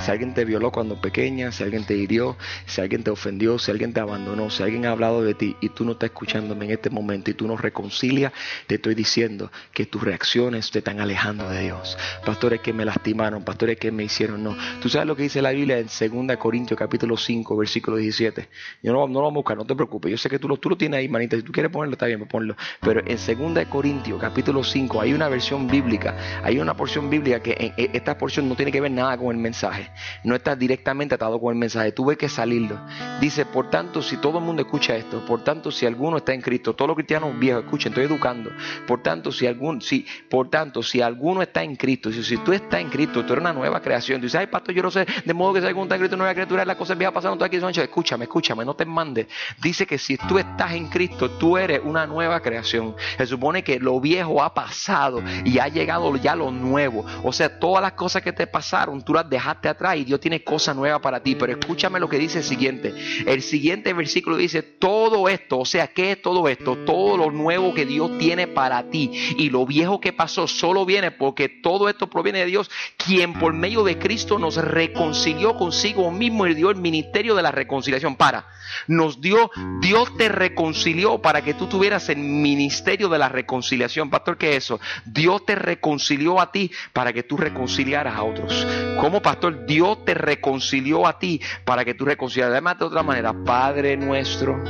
Si 0.01 0.13
alguien 0.13 0.33
te 0.33 0.45
violó 0.45 0.71
cuando 0.71 1.01
pequeña, 1.01 1.51
si 1.51 1.65
alguien 1.65 1.85
te 1.85 1.95
hirió, 1.97 2.37
si 2.67 2.81
alguien 2.81 3.03
te 3.03 3.11
ofendió, 3.11 3.59
si 3.59 3.71
alguien 3.71 3.93
te 3.93 4.01
abandonó, 4.01 4.49
si 4.49 4.63
alguien 4.63 4.87
ha 4.87 4.93
hablado 4.93 5.23
de 5.23 5.35
ti 5.35 5.57
y 5.61 5.71
tú 5.71 5.85
no 5.85 5.93
estás 5.93 6.11
escuchándome 6.11 6.67
en 6.67 6.71
este 6.71 6.89
momento 6.89 7.31
y 7.31 7.35
tú 7.35 7.49
no 7.49 7.57
reconcilias, 7.57 8.33
te 8.67 8.77
estoy 8.77 8.95
diciendo 8.95 9.51
que 9.73 9.87
tus 9.87 10.03
reacciones 10.03 10.71
te 10.71 10.79
están 10.79 11.01
alejando 11.01 11.49
de 11.49 11.63
Dios. 11.63 11.99
Pastores 12.25 12.61
que 12.61 12.73
me 12.73 12.85
lastimaron, 12.85 13.45
pastores 13.45 13.77
que 13.77 13.91
me 13.91 14.05
hicieron 14.05 14.43
no. 14.43 14.57
Tú 14.81 14.89
sabes 14.89 15.07
lo 15.07 15.17
que 15.17 15.25
dice 15.25 15.43
la 15.43 15.51
Biblia 15.51 15.79
en 15.79 15.87
2 15.87 16.37
Corintios 16.37 16.79
capítulo 16.79 17.17
5, 17.17 17.57
versículo 17.57 17.97
17. 17.97 18.49
Yo 18.83 18.93
no, 18.93 19.09
no 19.09 19.15
lo 19.15 19.23
vamos 19.23 19.33
a 19.33 19.41
buscar, 19.41 19.57
no 19.57 19.65
te 19.65 19.75
preocupes. 19.75 20.13
Yo 20.13 20.17
sé 20.17 20.31
que 20.31 20.39
tú 20.39 20.49
lo, 20.49 20.57
tú 20.59 20.71
lo 20.71 20.77
tienes 20.77 20.99
ahí, 20.99 21.09
manita. 21.09 21.37
Si 21.37 21.43
tú 21.43 21.51
quieres 21.51 21.73
ponerlo, 21.73 21.95
está 21.95 22.07
bien, 22.07 22.21
pues 22.21 22.31
ponlo. 22.31 22.57
Pero 22.81 23.03
en 23.05 23.55
2 23.55 23.67
Corintios 23.67 24.21
capítulo 24.21 24.63
5 24.63 25.01
hay 25.01 25.13
una 25.13 25.29
versión 25.29 25.67
bíblica, 25.67 26.17
hay 26.43 26.59
una 26.59 26.77
porción 26.77 27.11
bíblica 27.11 27.41
que 27.41 27.75
en, 27.77 27.91
esta 27.93 28.17
porción 28.17 28.49
no 28.49 28.55
tiene 28.55 28.71
que 28.71 28.81
ver 28.81 28.93
nada 28.93 29.17
con 29.19 29.35
el 29.35 29.43
mensaje 29.43 29.88
no 30.25 30.35
está 30.35 30.57
directamente 30.57 31.15
atado 31.15 31.41
con 31.41 31.53
el 31.53 31.59
mensaje, 31.59 31.93
tuve 31.93 32.17
que 32.17 32.29
salirlo. 32.29 32.79
Dice, 33.21 33.47
por 33.47 33.71
tanto, 33.71 34.03
si 34.03 34.17
todo 34.17 34.39
el 34.39 34.45
mundo 34.45 34.63
escucha 34.63 34.97
esto, 34.97 35.25
por 35.25 35.43
tanto, 35.45 35.71
si 35.71 35.87
alguno 35.87 36.19
está 36.19 36.35
en 36.35 36.43
Cristo, 36.43 36.75
todos 36.75 36.89
los 36.89 36.97
cristianos 36.97 37.39
viejos 37.39 37.65
escuchen, 37.65 37.93
estoy 37.93 38.05
educando. 38.05 38.51
Por 38.87 39.03
tanto, 39.03 39.33
si 39.33 39.47
algún, 39.47 39.81
si, 39.81 40.07
por 40.29 40.51
tanto, 40.51 40.83
si 40.83 41.01
alguno 41.01 41.43
está 41.43 41.63
en 41.63 41.77
Cristo, 41.77 42.13
si, 42.13 42.23
si 42.23 42.37
tú 42.39 42.53
estás 42.53 42.81
en 42.81 42.91
Cristo, 42.91 43.25
tú 43.25 43.33
eres 43.33 43.43
una 43.43 43.53
nueva 43.53 43.81
creación. 43.81 44.21
Tú 44.21 44.27
dices, 44.27 44.41
ay, 44.41 44.47
pastor, 44.49 44.75
yo 44.75 44.83
no 44.83 44.91
sé, 44.91 45.07
de 45.25 45.35
modo 45.35 45.55
que 45.55 45.61
si 45.61 45.67
alguno 45.67 45.85
está 45.85 45.95
en 45.95 46.01
Cristo, 46.01 46.17
nueva 46.17 46.35
criatura, 46.35 46.65
las 46.65 46.77
cosas 46.77 46.99
viejas 46.99 47.15
pasaron, 47.15 47.39
tú 47.39 47.45
aquí 47.45 47.59
son 47.59 47.69
Escúchame, 47.69 48.25
escúchame, 48.25 48.65
no 48.65 48.75
te 48.75 48.85
mandes. 48.85 49.27
Dice 49.61 49.87
que 49.87 49.99
si 49.99 50.17
tú 50.17 50.39
estás 50.39 50.73
en 50.73 50.89
Cristo, 50.89 51.31
tú 51.33 51.57
eres 51.57 51.81
una 51.85 52.07
nueva 52.07 52.41
creación. 52.41 52.97
Se 53.17 53.27
supone 53.27 53.63
que 53.63 53.79
lo 53.79 54.01
viejo 54.01 54.43
ha 54.43 54.55
pasado 54.55 55.23
y 55.45 55.59
ha 55.59 55.69
llegado 55.69 56.15
ya 56.17 56.35
lo 56.35 56.51
nuevo. 56.51 57.05
O 57.23 57.33
sea, 57.33 57.59
todas 57.59 57.83
las 57.83 57.93
cosas 57.93 58.23
que 58.23 58.33
te 58.33 58.47
pasaron, 58.47 59.03
tú 59.03 59.15
las 59.15 59.29
dejaste 59.29 59.69
y 59.97 60.05
Dios 60.05 60.21
tiene 60.21 60.43
cosa 60.43 60.75
nueva 60.75 61.01
para 61.01 61.23
ti. 61.23 61.35
Pero 61.35 61.53
escúchame 61.53 62.01
lo 62.01 62.09
que 62.09 62.19
dice 62.19 62.39
el 62.39 62.45
siguiente. 62.45 62.95
El 63.27 63.43
siguiente 63.43 63.93
versículo 63.93 64.37
dice, 64.37 64.63
todo 64.63 65.29
esto, 65.29 65.61
o 65.61 65.65
sea, 65.65 65.89
¿qué 65.89 66.13
es 66.13 66.23
todo 66.23 66.49
esto? 66.49 66.77
Todo 66.85 67.17
lo 67.17 67.31
nuevo 67.31 67.75
que 67.75 67.87
Dios 67.87 68.19
tiene 68.19 68.47
para 68.47 68.91
ti. 68.91 69.11
Y 69.39 69.51
lo 69.51 69.67
viejo 69.67 70.01
que 70.01 70.13
pasó 70.13 70.49
solo 70.49 70.85
viene 70.85 71.11
porque 71.11 71.49
todo 71.49 71.89
esto 71.89 72.09
proviene 72.09 72.41
de 72.41 72.47
Dios, 72.47 72.71
quien 72.97 73.35
por 73.35 73.53
medio 73.53 73.85
de 73.85 73.99
Cristo 73.99 74.39
nos 74.39 74.57
reconcilió 74.57 75.57
consigo 75.57 76.11
mismo 76.11 76.47
y 76.47 76.55
dio 76.55 76.71
el 76.71 76.77
ministerio 76.77 77.35
de 77.35 77.43
la 77.43 77.53
reconciliación. 77.53 78.17
Para, 78.17 78.47
nos 78.87 79.21
dio, 79.21 79.51
Dios 79.81 80.17
te 80.17 80.29
reconcilió 80.29 81.21
para 81.21 81.43
que 81.43 81.55
tú 81.55 81.67
tuvieras 81.67 82.09
el 82.09 82.19
ministerio 82.19 83.09
de 83.09 83.19
la 83.19 83.29
reconciliación. 83.29 84.11
Pastor, 84.11 84.37
¿qué 84.37 84.51
es 84.51 84.65
eso? 84.65 84.81
Dios 85.05 85.45
te 85.45 85.55
reconcilió 85.55 86.41
a 86.41 86.51
ti 86.53 86.71
para 86.93 87.13
que 87.13 87.23
tú 87.23 87.37
reconciliaras 87.37 88.17
a 88.17 88.23
otros. 88.23 88.67
Como 89.01 89.23
pastor, 89.23 89.67
Dios 89.69 90.05
te 90.05 90.15
reconcilió 90.15 91.07
a 91.07 91.19
ti 91.19 91.41
para 91.65 91.85
que 91.85 91.95
tú 91.95 92.05
reconciliaras. 92.05 92.55
Además, 92.55 92.79
de 92.79 92.85
otra 92.87 93.03
manera, 93.05 93.33
Padre 93.45 93.97
nuestro 93.97 94.61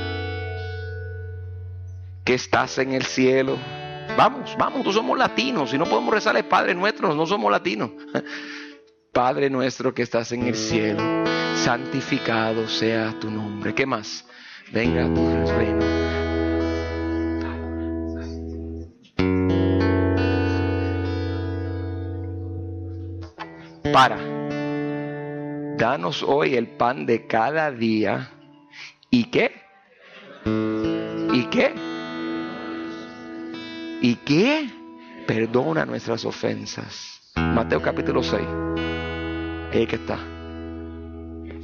que 2.24 2.34
estás 2.34 2.76
en 2.78 2.92
el 2.92 3.04
cielo. 3.04 3.56
Vamos, 4.16 4.54
vamos, 4.58 4.78
nosotros 4.78 4.96
somos 4.96 5.16
latinos. 5.16 5.70
Si 5.70 5.78
no 5.78 5.86
podemos 5.86 6.12
rezarle 6.12 6.44
Padre 6.44 6.74
nuestro, 6.74 7.14
no 7.14 7.24
somos 7.24 7.50
latinos. 7.50 7.90
Padre 9.12 9.48
nuestro 9.48 9.94
que 9.94 10.02
estás 10.02 10.32
en 10.32 10.46
el 10.46 10.54
cielo, 10.54 11.00
santificado 11.56 12.68
sea 12.68 13.14
tu 13.18 13.30
nombre. 13.30 13.74
¿Qué 13.74 13.86
más? 13.86 14.26
Venga 14.72 15.04
tu 15.14 15.46
reino. 15.56 15.78
Para. 23.92 24.37
Danos 25.78 26.24
hoy 26.24 26.56
el 26.56 26.66
pan 26.66 27.06
de 27.06 27.28
cada 27.28 27.70
día. 27.70 28.30
¿Y 29.10 29.26
qué? 29.26 29.52
¿Y 31.32 31.44
qué? 31.44 31.72
¿Y 34.02 34.16
qué? 34.16 34.68
Perdona 35.24 35.86
nuestras 35.86 36.24
ofensas. 36.24 37.32
Mateo 37.36 37.80
capítulo 37.80 38.24
6. 38.24 38.42
Ahí 39.72 39.86
que 39.86 39.94
está. 39.94 40.18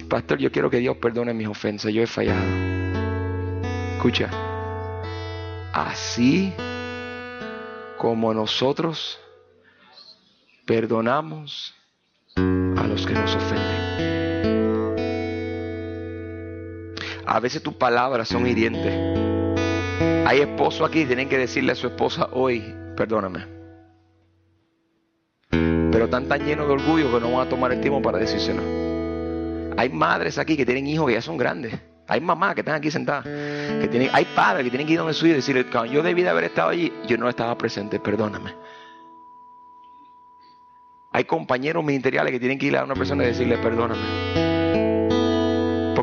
Pastor, 0.09 0.39
yo 0.39 0.53
quiero 0.53 0.71
que 0.71 0.79
Dios 0.79 0.97
perdone 0.99 1.35
mis 1.35 1.49
ofensas. 1.49 1.93
Yo 1.93 2.01
he 2.01 2.07
fallado. 2.07 2.45
Escucha. 3.97 4.31
Así 5.73 6.53
como 7.99 8.33
nosotros 8.33 9.19
perdonamos 10.65 11.75
a 12.37 12.87
los 12.87 13.05
que 13.05 13.15
nos 13.15 13.35
ofenden. 13.35 13.74
A 17.27 17.41
veces 17.41 17.63
tus 17.63 17.75
palabras 17.75 18.29
son 18.29 18.47
hirientes. 18.47 18.93
Hay 20.27 20.41
esposos 20.41 20.89
aquí 20.89 21.01
que 21.01 21.07
tienen 21.07 21.29
que 21.29 21.39
decirle 21.39 21.73
a 21.73 21.75
su 21.75 21.87
esposa 21.87 22.29
hoy, 22.33 22.75
perdóname. 22.97 23.47
Pero 25.51 26.05
están 26.07 26.27
tan 26.29 26.45
llenos 26.45 26.67
de 26.67 26.73
orgullo 26.73 27.13
que 27.13 27.21
no 27.21 27.33
van 27.33 27.47
a 27.47 27.49
tomar 27.49 27.73
el 27.73 27.81
tiempo 27.81 28.03
para 28.03 28.19
decírselo. 28.19 28.63
Hay 29.77 29.89
madres 29.89 30.39
aquí 30.39 30.57
que 30.57 30.67
tienen 30.67 30.87
hijos 30.87 31.07
que 31.07 31.15
ya 31.15 31.23
son 31.23 31.37
grandes. 31.37 31.75
Hay 32.09 32.21
mamás 32.21 32.55
que 32.55 32.61
están 32.61 32.75
aquí 32.75 32.91
sentadas. 32.91 33.25
Que 33.25 33.89
tienen, 33.91 34.11
hay 34.13 34.27
padres 34.37 34.65
que 34.65 34.71
tienen 34.71 34.87
que 34.87 34.93
ir 34.93 34.99
donde 34.99 35.15
su 35.15 35.27
y 35.27 35.33
decirle, 35.33 35.67
yo 35.91 36.03
debí 36.03 36.23
de 36.23 36.29
haber 36.29 36.45
estado 36.45 36.71
allí, 36.71 36.93
yo 37.07 37.17
no 37.17 37.29
estaba 37.29 37.57
presente, 37.57 37.99
perdóname. 37.99 38.55
Hay 41.13 41.25
compañeros 41.25 41.85
ministeriales 41.85 42.33
que 42.33 42.41
tienen 42.41 42.59
que 42.59 42.67
ir 42.67 42.77
a 42.77 42.85
una 42.85 42.95
persona 42.95 43.25
y 43.25 43.29
decirle, 43.29 43.57
perdóname. 43.59 44.54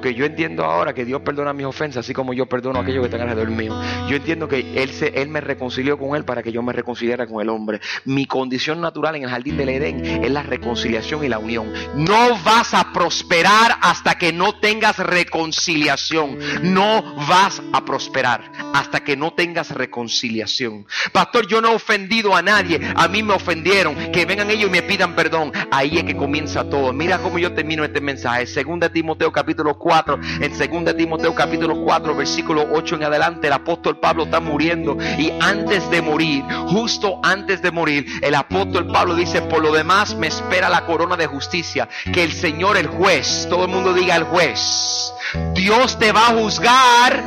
Porque 0.01 0.15
yo 0.15 0.25
entiendo 0.25 0.65
ahora 0.65 0.95
que 0.95 1.05
Dios 1.05 1.21
perdona 1.21 1.53
mis 1.53 1.67
ofensas, 1.67 2.03
así 2.03 2.11
como 2.11 2.33
yo 2.33 2.47
perdono 2.47 2.79
a 2.79 2.81
aquellos 2.81 3.01
que 3.01 3.13
están 3.13 3.21
alrededor 3.21 3.51
mío. 3.51 3.79
Yo 4.09 4.15
entiendo 4.15 4.47
que 4.47 4.81
él, 4.81 4.89
se, 4.89 5.09
él 5.09 5.27
me 5.27 5.41
reconcilió 5.41 5.95
con 5.95 6.15
Él 6.15 6.25
para 6.25 6.41
que 6.41 6.51
yo 6.51 6.63
me 6.63 6.73
reconciliara 6.73 7.27
con 7.27 7.39
el 7.39 7.49
hombre. 7.49 7.79
Mi 8.05 8.25
condición 8.25 8.81
natural 8.81 9.15
en 9.15 9.25
el 9.25 9.29
jardín 9.29 9.57
del 9.57 9.69
Edén 9.69 10.23
es 10.23 10.31
la 10.31 10.41
reconciliación 10.41 11.23
y 11.23 11.29
la 11.29 11.37
unión. 11.37 11.71
No 11.93 12.35
vas 12.43 12.73
a 12.73 12.91
prosperar 12.91 13.77
hasta 13.79 14.15
que 14.15 14.33
no 14.33 14.59
tengas 14.59 14.97
reconciliación. 14.97 16.39
No 16.63 17.03
vas 17.29 17.61
a 17.71 17.85
prosperar 17.85 18.51
hasta 18.73 19.03
que 19.03 19.15
no 19.15 19.33
tengas 19.33 19.69
reconciliación. 19.69 20.87
Pastor, 21.11 21.45
yo 21.45 21.61
no 21.61 21.73
he 21.73 21.75
ofendido 21.75 22.35
a 22.35 22.41
nadie. 22.41 22.81
A 22.95 23.07
mí 23.07 23.21
me 23.21 23.33
ofendieron. 23.33 23.95
Que 24.11 24.25
vengan 24.25 24.49
ellos 24.49 24.67
y 24.67 24.71
me 24.71 24.81
pidan 24.81 25.13
perdón. 25.13 25.51
Ahí 25.69 25.99
es 25.99 26.05
que 26.05 26.17
comienza 26.17 26.67
todo. 26.67 26.91
Mira 26.91 27.19
cómo 27.19 27.37
yo 27.37 27.53
termino 27.53 27.83
este 27.83 28.01
mensaje. 28.01 28.47
Segunda 28.47 28.89
Timoteo 28.89 29.31
capítulo 29.31 29.77
4, 29.77 29.90
en 30.39 30.84
2 30.84 30.95
Timoteo 30.95 31.36
capítulo 31.36 31.75
4, 31.84 32.15
versículo 32.15 32.65
8 32.71 32.95
en 32.95 33.04
adelante, 33.04 33.47
el 33.47 33.54
apóstol 33.54 33.99
Pablo 33.99 34.23
está 34.23 34.39
muriendo. 34.39 34.97
Y 35.17 35.32
antes 35.39 35.89
de 35.89 36.01
morir, 36.01 36.43
justo 36.67 37.19
antes 37.23 37.62
de 37.62 37.71
morir, 37.71 38.06
el 38.21 38.36
apóstol 38.36 38.88
Pablo 38.88 39.15
dice, 39.15 39.41
por 39.41 39.62
lo 39.62 39.73
demás 39.73 40.15
me 40.15 40.27
espera 40.27 40.69
la 40.69 40.86
corona 40.86 41.17
de 41.17 41.27
justicia, 41.27 41.89
que 42.13 42.23
el 42.23 42.32
Señor 42.32 42.77
el 42.77 42.88
juez, 42.88 43.47
todo 43.49 43.65
el 43.65 43.71
mundo 43.71 43.93
diga 43.93 44.15
el 44.15 44.23
juez, 44.23 45.13
Dios 45.54 45.97
te 45.99 46.12
va 46.12 46.27
a 46.27 46.34
juzgar, 46.34 47.23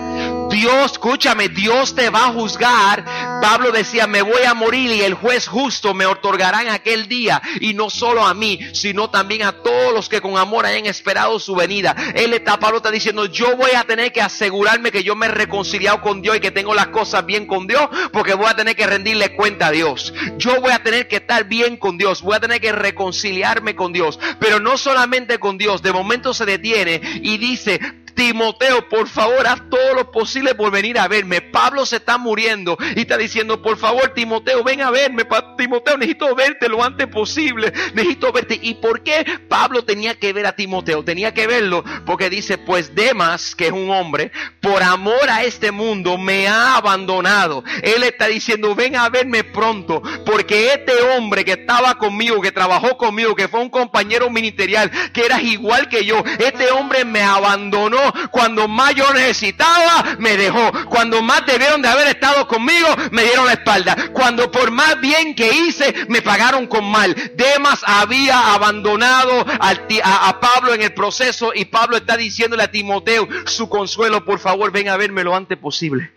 Dios, 0.54 0.92
escúchame, 0.92 1.48
Dios 1.48 1.96
te 1.96 2.10
va 2.10 2.26
a 2.26 2.32
juzgar 2.32 3.04
Pablo 3.44 3.72
decía, 3.72 4.06
me 4.06 4.22
voy 4.22 4.42
a 4.46 4.54
morir 4.54 4.90
y 4.90 5.02
el 5.02 5.12
juez 5.12 5.48
justo 5.48 5.92
me 5.92 6.06
otorgará 6.06 6.62
en 6.62 6.70
aquel 6.70 7.08
día, 7.08 7.42
y 7.60 7.74
no 7.74 7.90
solo 7.90 8.24
a 8.24 8.32
mí, 8.32 8.58
sino 8.72 9.10
también 9.10 9.42
a 9.42 9.52
todos 9.52 9.92
los 9.92 10.08
que 10.08 10.22
con 10.22 10.38
amor 10.38 10.64
hayan 10.64 10.86
esperado 10.86 11.38
su 11.38 11.54
venida. 11.54 11.94
Él 12.14 12.32
está, 12.32 12.58
Pablo 12.58 12.78
está 12.78 12.90
diciendo, 12.90 13.26
yo 13.26 13.54
voy 13.56 13.72
a 13.72 13.84
tener 13.84 14.12
que 14.12 14.22
asegurarme 14.22 14.90
que 14.90 15.04
yo 15.04 15.14
me 15.14 15.26
he 15.26 15.28
reconciliado 15.28 16.00
con 16.00 16.22
Dios 16.22 16.38
y 16.38 16.40
que 16.40 16.52
tengo 16.52 16.74
las 16.74 16.86
cosas 16.86 17.26
bien 17.26 17.46
con 17.46 17.66
Dios, 17.66 17.86
porque 18.12 18.32
voy 18.32 18.46
a 18.46 18.56
tener 18.56 18.74
que 18.76 18.86
rendirle 18.86 19.36
cuenta 19.36 19.66
a 19.66 19.70
Dios. 19.70 20.14
Yo 20.38 20.60
voy 20.62 20.72
a 20.72 20.82
tener 20.82 21.06
que 21.06 21.16
estar 21.16 21.44
bien 21.44 21.76
con 21.76 21.98
Dios, 21.98 22.22
voy 22.22 22.36
a 22.36 22.40
tener 22.40 22.62
que 22.62 22.72
reconciliarme 22.72 23.76
con 23.76 23.92
Dios, 23.92 24.18
pero 24.40 24.58
no 24.58 24.78
solamente 24.78 25.38
con 25.38 25.58
Dios, 25.58 25.82
de 25.82 25.92
momento 25.92 26.32
se 26.32 26.46
detiene 26.46 27.00
y 27.22 27.36
dice, 27.36 27.78
Timoteo, 28.14 28.88
por 28.88 29.09
favor, 29.09 29.46
haz 29.46 29.61
todo 29.68 29.94
lo 29.94 30.11
posible 30.11 30.55
por 30.55 30.70
venir 30.70 30.98
a 30.98 31.09
verme. 31.09 31.40
Pablo 31.40 31.85
se 31.85 31.96
está 31.96 32.18
muriendo 32.18 32.77
y 32.94 33.00
está 33.00 33.16
diciendo, 33.16 33.61
por 33.61 33.77
favor, 33.77 34.11
Timoteo, 34.14 34.62
ven 34.62 34.81
a 34.81 34.90
verme. 34.90 35.24
Timoteo, 35.59 35.96
necesito 35.96 36.35
verte 36.35 36.68
lo 36.68 36.83
antes 36.83 37.07
posible. 37.09 37.72
Necesito 37.94 38.33
verte. 38.33 38.59
¿Y 38.61 38.74
por 38.74 39.03
qué 39.03 39.24
Pablo 39.48 39.85
tenía 39.85 40.18
que 40.18 40.33
ver 40.33 40.46
a 40.46 40.57
Timoteo? 40.57 41.05
Tenía 41.05 41.35
que 41.35 41.46
verlo 41.46 41.85
porque 42.07 42.31
dice, 42.31 42.59
pues 42.59 42.94
Demas, 42.94 43.55
que 43.55 43.66
es 43.66 43.72
un 43.72 43.90
hombre, 43.90 44.31
por 44.61 44.83
amor 44.83 45.29
a 45.29 45.44
este 45.44 45.72
mundo, 45.72 46.16
me 46.18 46.46
ha 46.48 46.77
abandonado. 46.77 47.64
Él 47.83 48.03
está 48.03 48.27
diciendo, 48.27 48.74
ven 48.74 48.96
a 48.96 49.09
verme 49.09 49.44
pronto, 49.44 50.03
porque 50.24 50.72
este 50.72 50.92
hombre 51.16 51.44
que 51.44 51.53
estaba 51.53 51.98
conmigo, 51.98 52.40
que 52.40 52.53
trabajó 52.53 52.96
conmigo, 52.96 53.35
que 53.35 53.48
fue 53.48 53.61
un 53.61 53.70
compañero 53.70 54.31
ministerial, 54.31 54.90
que 55.12 55.24
era 55.24 55.40
igual 55.40 55.88
que 55.88 56.05
yo, 56.05 56.22
este 56.38 56.70
hombre 56.70 57.05
me 57.05 57.22
abandonó 57.22 58.03
cuando 58.30 58.68
más 58.68 58.94
yo 58.94 59.12
necesitaba, 59.12 60.16
me 60.18 60.36
dejó. 60.36 60.70
Cuando 60.88 61.22
más 61.22 61.46
debieron 61.46 61.82
de 61.82 61.88
haber 61.88 62.08
estado 62.08 62.46
conmigo, 62.46 62.88
me 63.10 63.24
dieron 63.24 63.46
la 63.46 63.52
espalda. 63.52 63.96
Cuando 64.12 64.50
por 64.50 64.70
más 64.70 65.00
bien 65.00 65.34
que 65.34 65.52
hice, 65.52 66.06
me 66.08 66.22
pagaron 66.22 66.66
con 66.66 66.84
mal. 66.84 67.14
Demas 67.36 67.82
había 67.86 68.54
abandonado 68.54 69.44
a, 69.60 70.40
Pablo 70.40 70.74
en 70.74 70.82
el 70.82 70.92
proceso 70.92 71.52
y 71.54 71.64
Pablo 71.66 71.96
está 71.96 72.16
diciéndole 72.16 72.62
a 72.62 72.70
Timoteo 72.70 73.26
su 73.46 73.68
consuelo, 73.68 74.24
por 74.24 74.38
favor, 74.38 74.72
ven 74.72 74.88
a 74.88 74.96
verme 74.96 75.24
lo 75.24 75.34
antes 75.34 75.58
posible. 75.58 76.12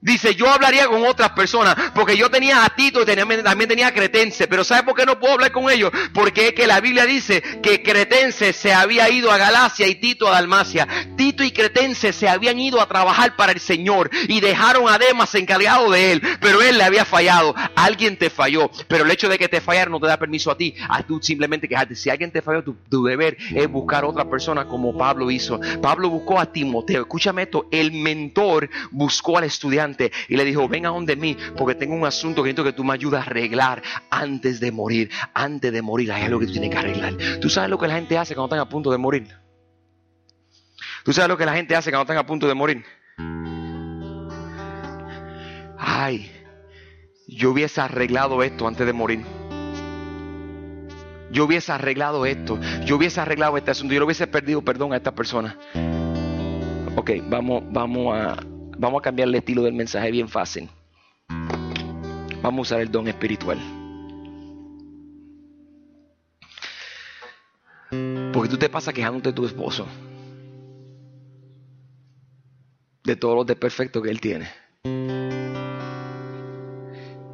Dice, 0.00 0.36
yo 0.36 0.48
hablaría 0.48 0.86
con 0.86 1.04
otras 1.04 1.30
personas, 1.30 1.74
porque 1.92 2.16
yo 2.16 2.30
tenía 2.30 2.64
a 2.64 2.68
Tito 2.68 3.02
y 3.02 3.04
también 3.42 3.68
tenía 3.68 3.88
a 3.88 3.92
Cretense, 3.92 4.46
pero 4.46 4.62
¿sabe 4.62 4.84
por 4.84 4.94
qué 4.94 5.04
no 5.04 5.18
puedo 5.18 5.34
hablar 5.34 5.50
con 5.50 5.68
ellos? 5.68 5.90
Porque 6.14 6.48
es 6.48 6.52
que 6.52 6.68
la 6.68 6.80
Biblia 6.80 7.04
dice 7.04 7.42
que 7.60 7.82
Cretense 7.82 8.52
se 8.52 8.72
había 8.72 9.10
ido 9.10 9.32
a 9.32 9.38
Galacia 9.38 9.88
y 9.88 9.96
Tito 9.96 10.28
a 10.28 10.32
Dalmacia. 10.32 10.86
Tito 11.16 11.42
y 11.42 11.50
Cretense 11.50 12.12
se 12.12 12.28
habían 12.28 12.60
ido 12.60 12.80
a 12.80 12.86
trabajar 12.86 13.34
para 13.34 13.50
el 13.50 13.58
Señor 13.58 14.08
y 14.28 14.40
dejaron 14.40 14.88
a 14.88 14.98
Demas 14.98 15.34
encargado 15.34 15.90
de 15.90 16.12
él, 16.12 16.22
pero 16.40 16.62
él 16.62 16.78
le 16.78 16.84
había 16.84 17.04
fallado. 17.04 17.52
Alguien 17.74 18.16
te 18.16 18.30
falló, 18.30 18.70
pero 18.86 19.04
el 19.04 19.10
hecho 19.10 19.28
de 19.28 19.36
que 19.36 19.48
te 19.48 19.60
fallar 19.60 19.90
no 19.90 19.98
te 19.98 20.06
da 20.06 20.16
permiso 20.16 20.52
a 20.52 20.56
ti, 20.56 20.76
a 20.88 21.02
tú 21.02 21.18
simplemente 21.20 21.68
quejarte. 21.68 21.96
Si 21.96 22.08
alguien 22.08 22.30
te 22.30 22.40
falló, 22.40 22.62
tu, 22.62 22.74
tu 22.88 23.04
deber 23.04 23.36
es 23.52 23.68
buscar 23.68 24.04
a 24.04 24.06
otra 24.06 24.30
persona 24.30 24.64
como 24.64 24.96
Pablo 24.96 25.28
hizo. 25.28 25.58
Pablo 25.82 26.08
buscó 26.08 26.38
a 26.38 26.52
Timoteo, 26.52 27.02
escúchame 27.02 27.42
esto, 27.42 27.66
el 27.72 27.90
mentor 27.90 28.70
buscó 28.92 29.38
al 29.38 29.44
estudiante 29.44 29.87
y 30.28 30.36
le 30.36 30.44
dijo, 30.44 30.68
ven 30.68 30.86
a 30.86 30.90
donde 30.90 31.16
mí 31.16 31.36
porque 31.56 31.74
tengo 31.74 31.94
un 31.94 32.04
asunto 32.04 32.42
que 32.42 32.48
necesito 32.48 32.64
que 32.64 32.72
tú 32.72 32.84
me 32.84 32.94
ayudes 32.94 33.20
a 33.20 33.22
arreglar 33.22 33.82
antes 34.10 34.60
de 34.60 34.72
morir. 34.72 35.10
Antes 35.34 35.72
de 35.72 35.82
morir 35.82 36.12
hay 36.12 36.24
algo 36.24 36.40
que 36.40 36.46
tú 36.46 36.52
tienes 36.52 36.70
que 36.70 36.76
arreglar. 36.76 37.14
¿Tú 37.40 37.48
sabes 37.48 37.70
lo 37.70 37.78
que 37.78 37.88
la 37.88 37.94
gente 37.94 38.18
hace 38.18 38.34
cuando 38.34 38.54
están 38.54 38.66
a 38.66 38.68
punto 38.68 38.90
de 38.90 38.98
morir? 38.98 39.28
¿Tú 41.04 41.12
sabes 41.12 41.28
lo 41.28 41.36
que 41.36 41.46
la 41.46 41.54
gente 41.54 41.74
hace 41.74 41.90
cuando 41.90 42.02
están 42.02 42.18
a 42.18 42.26
punto 42.26 42.46
de 42.46 42.54
morir? 42.54 42.84
Ay, 45.78 46.30
yo 47.26 47.50
hubiese 47.50 47.80
arreglado 47.80 48.42
esto 48.42 48.66
antes 48.66 48.86
de 48.86 48.92
morir. 48.92 49.24
Yo 51.30 51.44
hubiese 51.44 51.72
arreglado 51.72 52.26
esto. 52.26 52.58
Yo 52.84 52.96
hubiese 52.96 53.20
arreglado 53.20 53.56
este 53.56 53.70
asunto. 53.70 53.94
Yo 53.94 54.00
lo 54.00 54.06
hubiese 54.06 54.26
perdido 54.26 54.62
perdón 54.62 54.92
a 54.92 54.96
esta 54.96 55.14
persona. 55.14 55.56
Ok, 56.96 57.10
vamos, 57.28 57.62
vamos 57.70 58.16
a, 58.16 58.36
Vamos 58.78 59.00
a 59.00 59.02
cambiar 59.02 59.28
el 59.28 59.34
estilo 59.34 59.62
del 59.64 59.74
mensaje 59.74 60.12
bien 60.12 60.28
fácil. 60.28 60.70
Vamos 62.40 62.58
a 62.58 62.62
usar 62.62 62.80
el 62.80 62.92
don 62.92 63.08
espiritual. 63.08 63.58
Porque 68.32 68.48
tú 68.48 68.56
te 68.56 68.68
pasas 68.68 68.94
quejándote 68.94 69.30
de 69.30 69.32
tu 69.32 69.46
esposo. 69.46 69.84
De 73.02 73.16
todos 73.16 73.34
los 73.34 73.46
desperfectos 73.46 74.00
que 74.00 74.10
él 74.10 74.20
tiene. 74.20 74.48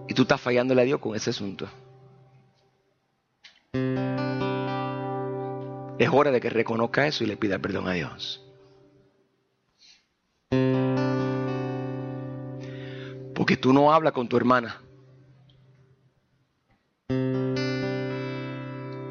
Y 0.09 0.15
tú 0.15 0.23
estás 0.23 0.41
fallándole 0.41 0.81
a 0.81 0.85
Dios 0.85 0.99
con 0.99 1.15
ese 1.15 1.29
asunto. 1.29 1.69
Es 5.99 6.09
hora 6.11 6.31
de 6.31 6.41
que 6.41 6.49
reconozca 6.49 7.07
eso 7.07 7.23
y 7.23 7.27
le 7.27 7.37
pida 7.37 7.59
perdón 7.59 7.87
a 7.87 7.93
Dios. 7.93 8.44
Porque 13.45 13.59
tú 13.59 13.75
no 13.75 13.93
hablas 13.93 14.15
con 14.15 14.27
tu 14.27 14.39
hermana. 14.39 14.81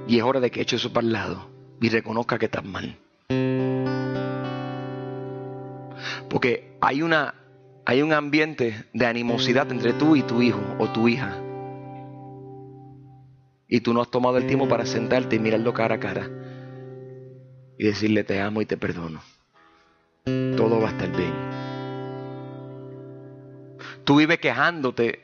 Y 0.08 0.18
es 0.18 0.24
hora 0.24 0.40
de 0.40 0.50
que 0.50 0.62
eche 0.62 0.78
eso 0.78 0.92
para 0.92 1.06
el 1.06 1.14
lado 1.14 1.52
y 1.80 1.90
reconozca 1.90 2.40
que 2.40 2.46
estás 2.46 2.66
mal. 2.66 2.98
Porque 6.32 6.76
hay 6.82 7.04
una 7.04 7.36
hay 7.86 8.02
un 8.02 8.12
ambiente 8.12 8.86
de 8.92 9.06
animosidad 9.06 9.72
entre 9.72 9.94
tú 9.94 10.16
y 10.16 10.24
tu 10.24 10.42
hijo 10.42 10.62
o 10.80 10.90
tu 10.90 11.08
hija. 11.08 11.38
Y 13.68 13.82
tú 13.82 13.94
no 13.94 14.02
has 14.02 14.10
tomado 14.10 14.38
el 14.38 14.48
tiempo 14.48 14.68
para 14.68 14.88
sentarte 14.88 15.36
y 15.36 15.40
mirarlo 15.40 15.76
cara 15.76 15.94
a 15.94 16.00
cara 16.00 16.28
y 17.78 17.86
decirle 17.86 18.24
te 18.24 18.42
amo 18.42 18.64
y 18.64 18.66
te 18.66 18.78
perdono. 18.78 19.22
Todo 20.26 20.82
va 20.82 20.90
a 20.90 20.92
estar 20.92 21.16
bien. 21.16 21.53
Tú 24.04 24.18
vives 24.18 24.40
quejándote 24.40 25.24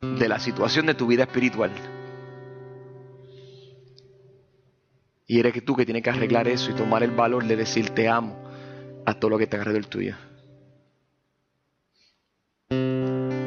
de 0.00 0.28
la 0.28 0.38
situación 0.38 0.86
de 0.86 0.94
tu 0.94 1.06
vida 1.06 1.24
espiritual. 1.24 1.70
Y 5.26 5.38
eres 5.38 5.64
tú 5.64 5.76
que 5.76 5.84
tienes 5.84 6.02
que 6.02 6.10
arreglar 6.10 6.48
eso 6.48 6.70
y 6.70 6.74
tomar 6.74 7.02
el 7.02 7.12
valor 7.12 7.44
de 7.44 7.56
decir 7.56 7.90
te 7.90 8.08
amo 8.08 8.36
a 9.06 9.14
todo 9.14 9.30
lo 9.30 9.38
que 9.38 9.46
te 9.46 9.56
el 9.56 9.86
tuyo. 9.86 10.16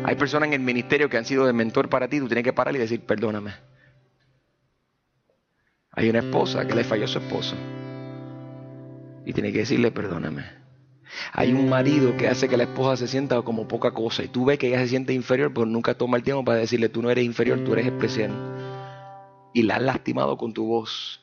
Hay 0.05 0.15
personas 0.15 0.47
en 0.47 0.53
el 0.53 0.59
ministerio 0.59 1.09
que 1.09 1.17
han 1.17 1.25
sido 1.25 1.45
de 1.45 1.53
mentor 1.53 1.89
para 1.89 2.07
ti, 2.07 2.19
tú 2.19 2.27
tienes 2.27 2.43
que 2.43 2.53
parar 2.53 2.75
y 2.75 2.79
decir 2.79 3.01
perdóname. 3.01 3.53
Hay 5.91 6.09
una 6.09 6.19
esposa 6.19 6.67
que 6.67 6.75
le 6.75 6.83
falló 6.83 7.05
a 7.05 7.07
su 7.07 7.19
esposo 7.19 7.55
y 9.25 9.33
tiene 9.33 9.51
que 9.51 9.59
decirle 9.59 9.91
perdóname. 9.91 10.62
Hay 11.31 11.53
un 11.53 11.69
marido 11.69 12.15
que 12.17 12.27
hace 12.27 12.49
que 12.49 12.57
la 12.57 12.63
esposa 12.63 12.97
se 12.97 13.07
sienta 13.07 13.41
como 13.41 13.67
poca 13.67 13.91
cosa 13.91 14.23
y 14.23 14.27
tú 14.27 14.45
ves 14.45 14.57
que 14.57 14.67
ella 14.67 14.79
se 14.79 14.87
siente 14.87 15.13
inferior, 15.13 15.53
pero 15.53 15.65
nunca 15.65 15.93
toma 15.95 16.17
el 16.17 16.23
tiempo 16.23 16.43
para 16.43 16.59
decirle 16.59 16.89
tú 16.89 17.01
no 17.01 17.09
eres 17.09 17.25
inferior, 17.25 17.63
tú 17.63 17.73
eres 17.73 17.87
especial. 17.87 18.31
Y 19.53 19.63
la 19.63 19.75
has 19.75 19.81
lastimado 19.83 20.37
con 20.37 20.53
tu 20.53 20.65
voz. 20.65 21.21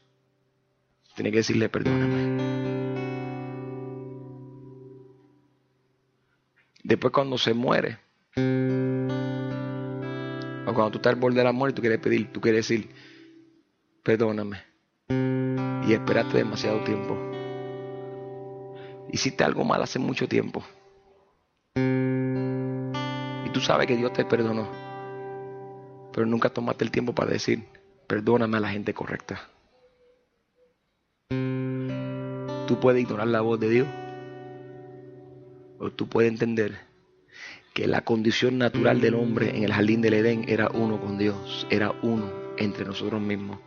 Tienes 1.15 1.33
que 1.33 1.39
decirle 1.39 1.69
perdóname. 1.69 2.41
Después 6.83 7.13
cuando 7.13 7.39
se 7.39 7.55
muere, 7.55 7.99
o 10.67 10.75
cuando 10.75 10.91
tú 10.91 10.99
estás 10.99 11.13
al 11.13 11.21
borde 11.21 11.39
de 11.39 11.45
la 11.45 11.53
muerte, 11.53 11.77
tú 11.77 11.83
quieres 11.83 12.01
pedir, 12.01 12.33
tú 12.33 12.41
quieres 12.41 12.67
decir, 12.69 12.91
perdóname. 14.03 14.63
Y 15.87 15.93
esperaste 15.93 16.39
demasiado 16.39 16.83
tiempo. 16.85 17.30
Hiciste 19.13 19.45
algo 19.45 19.65
mal 19.65 19.83
hace 19.83 19.99
mucho 19.99 20.29
tiempo. 20.29 20.63
Y 21.77 23.51
tú 23.53 23.61
sabes 23.61 23.87
que 23.87 23.97
Dios 23.97 24.13
te 24.13 24.25
perdonó. 24.25 24.69
Pero 26.13 26.27
nunca 26.27 26.49
tomaste 26.51 26.85
el 26.85 26.91
tiempo 26.91 27.15
para 27.15 27.31
decir, 27.31 27.65
perdóname 28.07 28.57
a 28.57 28.61
la 28.61 28.71
gente 28.71 28.95
correcta. 28.95 29.49
Tú 32.67 32.79
puedes 32.81 33.03
ignorar 33.03 33.29
la 33.29 33.41
voz 33.41 33.59
de 33.59 33.69
Dios. 33.69 33.89
O 35.79 35.91
tú 35.91 36.09
puedes 36.09 36.31
entender 36.31 36.79
que 37.75 37.87
la 37.87 38.03
condición 38.03 38.59
natural 38.59 39.01
del 39.01 39.15
hombre 39.15 39.57
en 39.57 39.65
el 39.65 39.73
jardín 39.73 40.03
del 40.03 40.15
Edén 40.15 40.45
era 40.49 40.69
uno 40.73 41.01
con 41.01 41.19
Dios, 41.19 41.67
era 41.71 41.93
uno 42.03 42.31
entre 42.59 42.85
nosotros 42.85 43.21
mismos. 43.21 43.59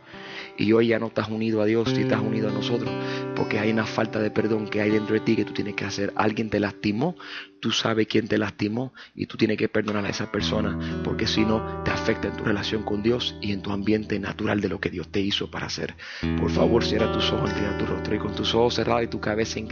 Y 0.56 0.72
hoy 0.72 0.88
ya 0.88 0.98
no 0.98 1.06
estás 1.06 1.28
unido 1.28 1.60
a 1.60 1.64
Dios 1.64 1.92
y 1.96 2.02
estás 2.02 2.20
unido 2.20 2.48
a 2.48 2.52
nosotros, 2.52 2.90
porque 3.34 3.58
hay 3.58 3.70
una 3.70 3.86
falta 3.86 4.18
de 4.20 4.30
perdón 4.30 4.68
que 4.68 4.80
hay 4.80 4.90
dentro 4.90 5.14
de 5.14 5.20
ti 5.20 5.36
que 5.36 5.44
tú 5.44 5.52
tienes 5.52 5.74
que 5.74 5.84
hacer. 5.84 6.12
Alguien 6.16 6.50
te 6.50 6.60
lastimó, 6.60 7.16
tú 7.60 7.70
sabes 7.70 8.06
quién 8.06 8.28
te 8.28 8.38
lastimó 8.38 8.92
y 9.14 9.26
tú 9.26 9.36
tienes 9.36 9.56
que 9.56 9.68
perdonar 9.68 10.04
a 10.04 10.10
esa 10.10 10.30
persona, 10.30 11.00
porque 11.02 11.26
si 11.26 11.44
no 11.44 11.82
te 11.84 11.90
afecta 11.90 12.28
en 12.28 12.36
tu 12.36 12.44
relación 12.44 12.82
con 12.82 13.02
Dios 13.02 13.36
y 13.40 13.52
en 13.52 13.62
tu 13.62 13.70
ambiente 13.72 14.18
natural 14.18 14.60
de 14.60 14.68
lo 14.68 14.80
que 14.80 14.90
Dios 14.90 15.08
te 15.08 15.20
hizo 15.20 15.50
para 15.50 15.66
hacer. 15.66 15.94
Por 16.38 16.50
favor, 16.50 16.84
cierra 16.84 17.12
tus 17.12 17.32
ojos, 17.32 17.54
tira 17.54 17.76
tu 17.78 17.86
rostro 17.86 18.14
y 18.14 18.18
con 18.18 18.34
tus 18.34 18.54
ojos 18.54 18.74
cerrados 18.74 19.04
y 19.04 19.08
tu 19.08 19.20
cabeza 19.20 19.58
inclinada. 19.58 19.64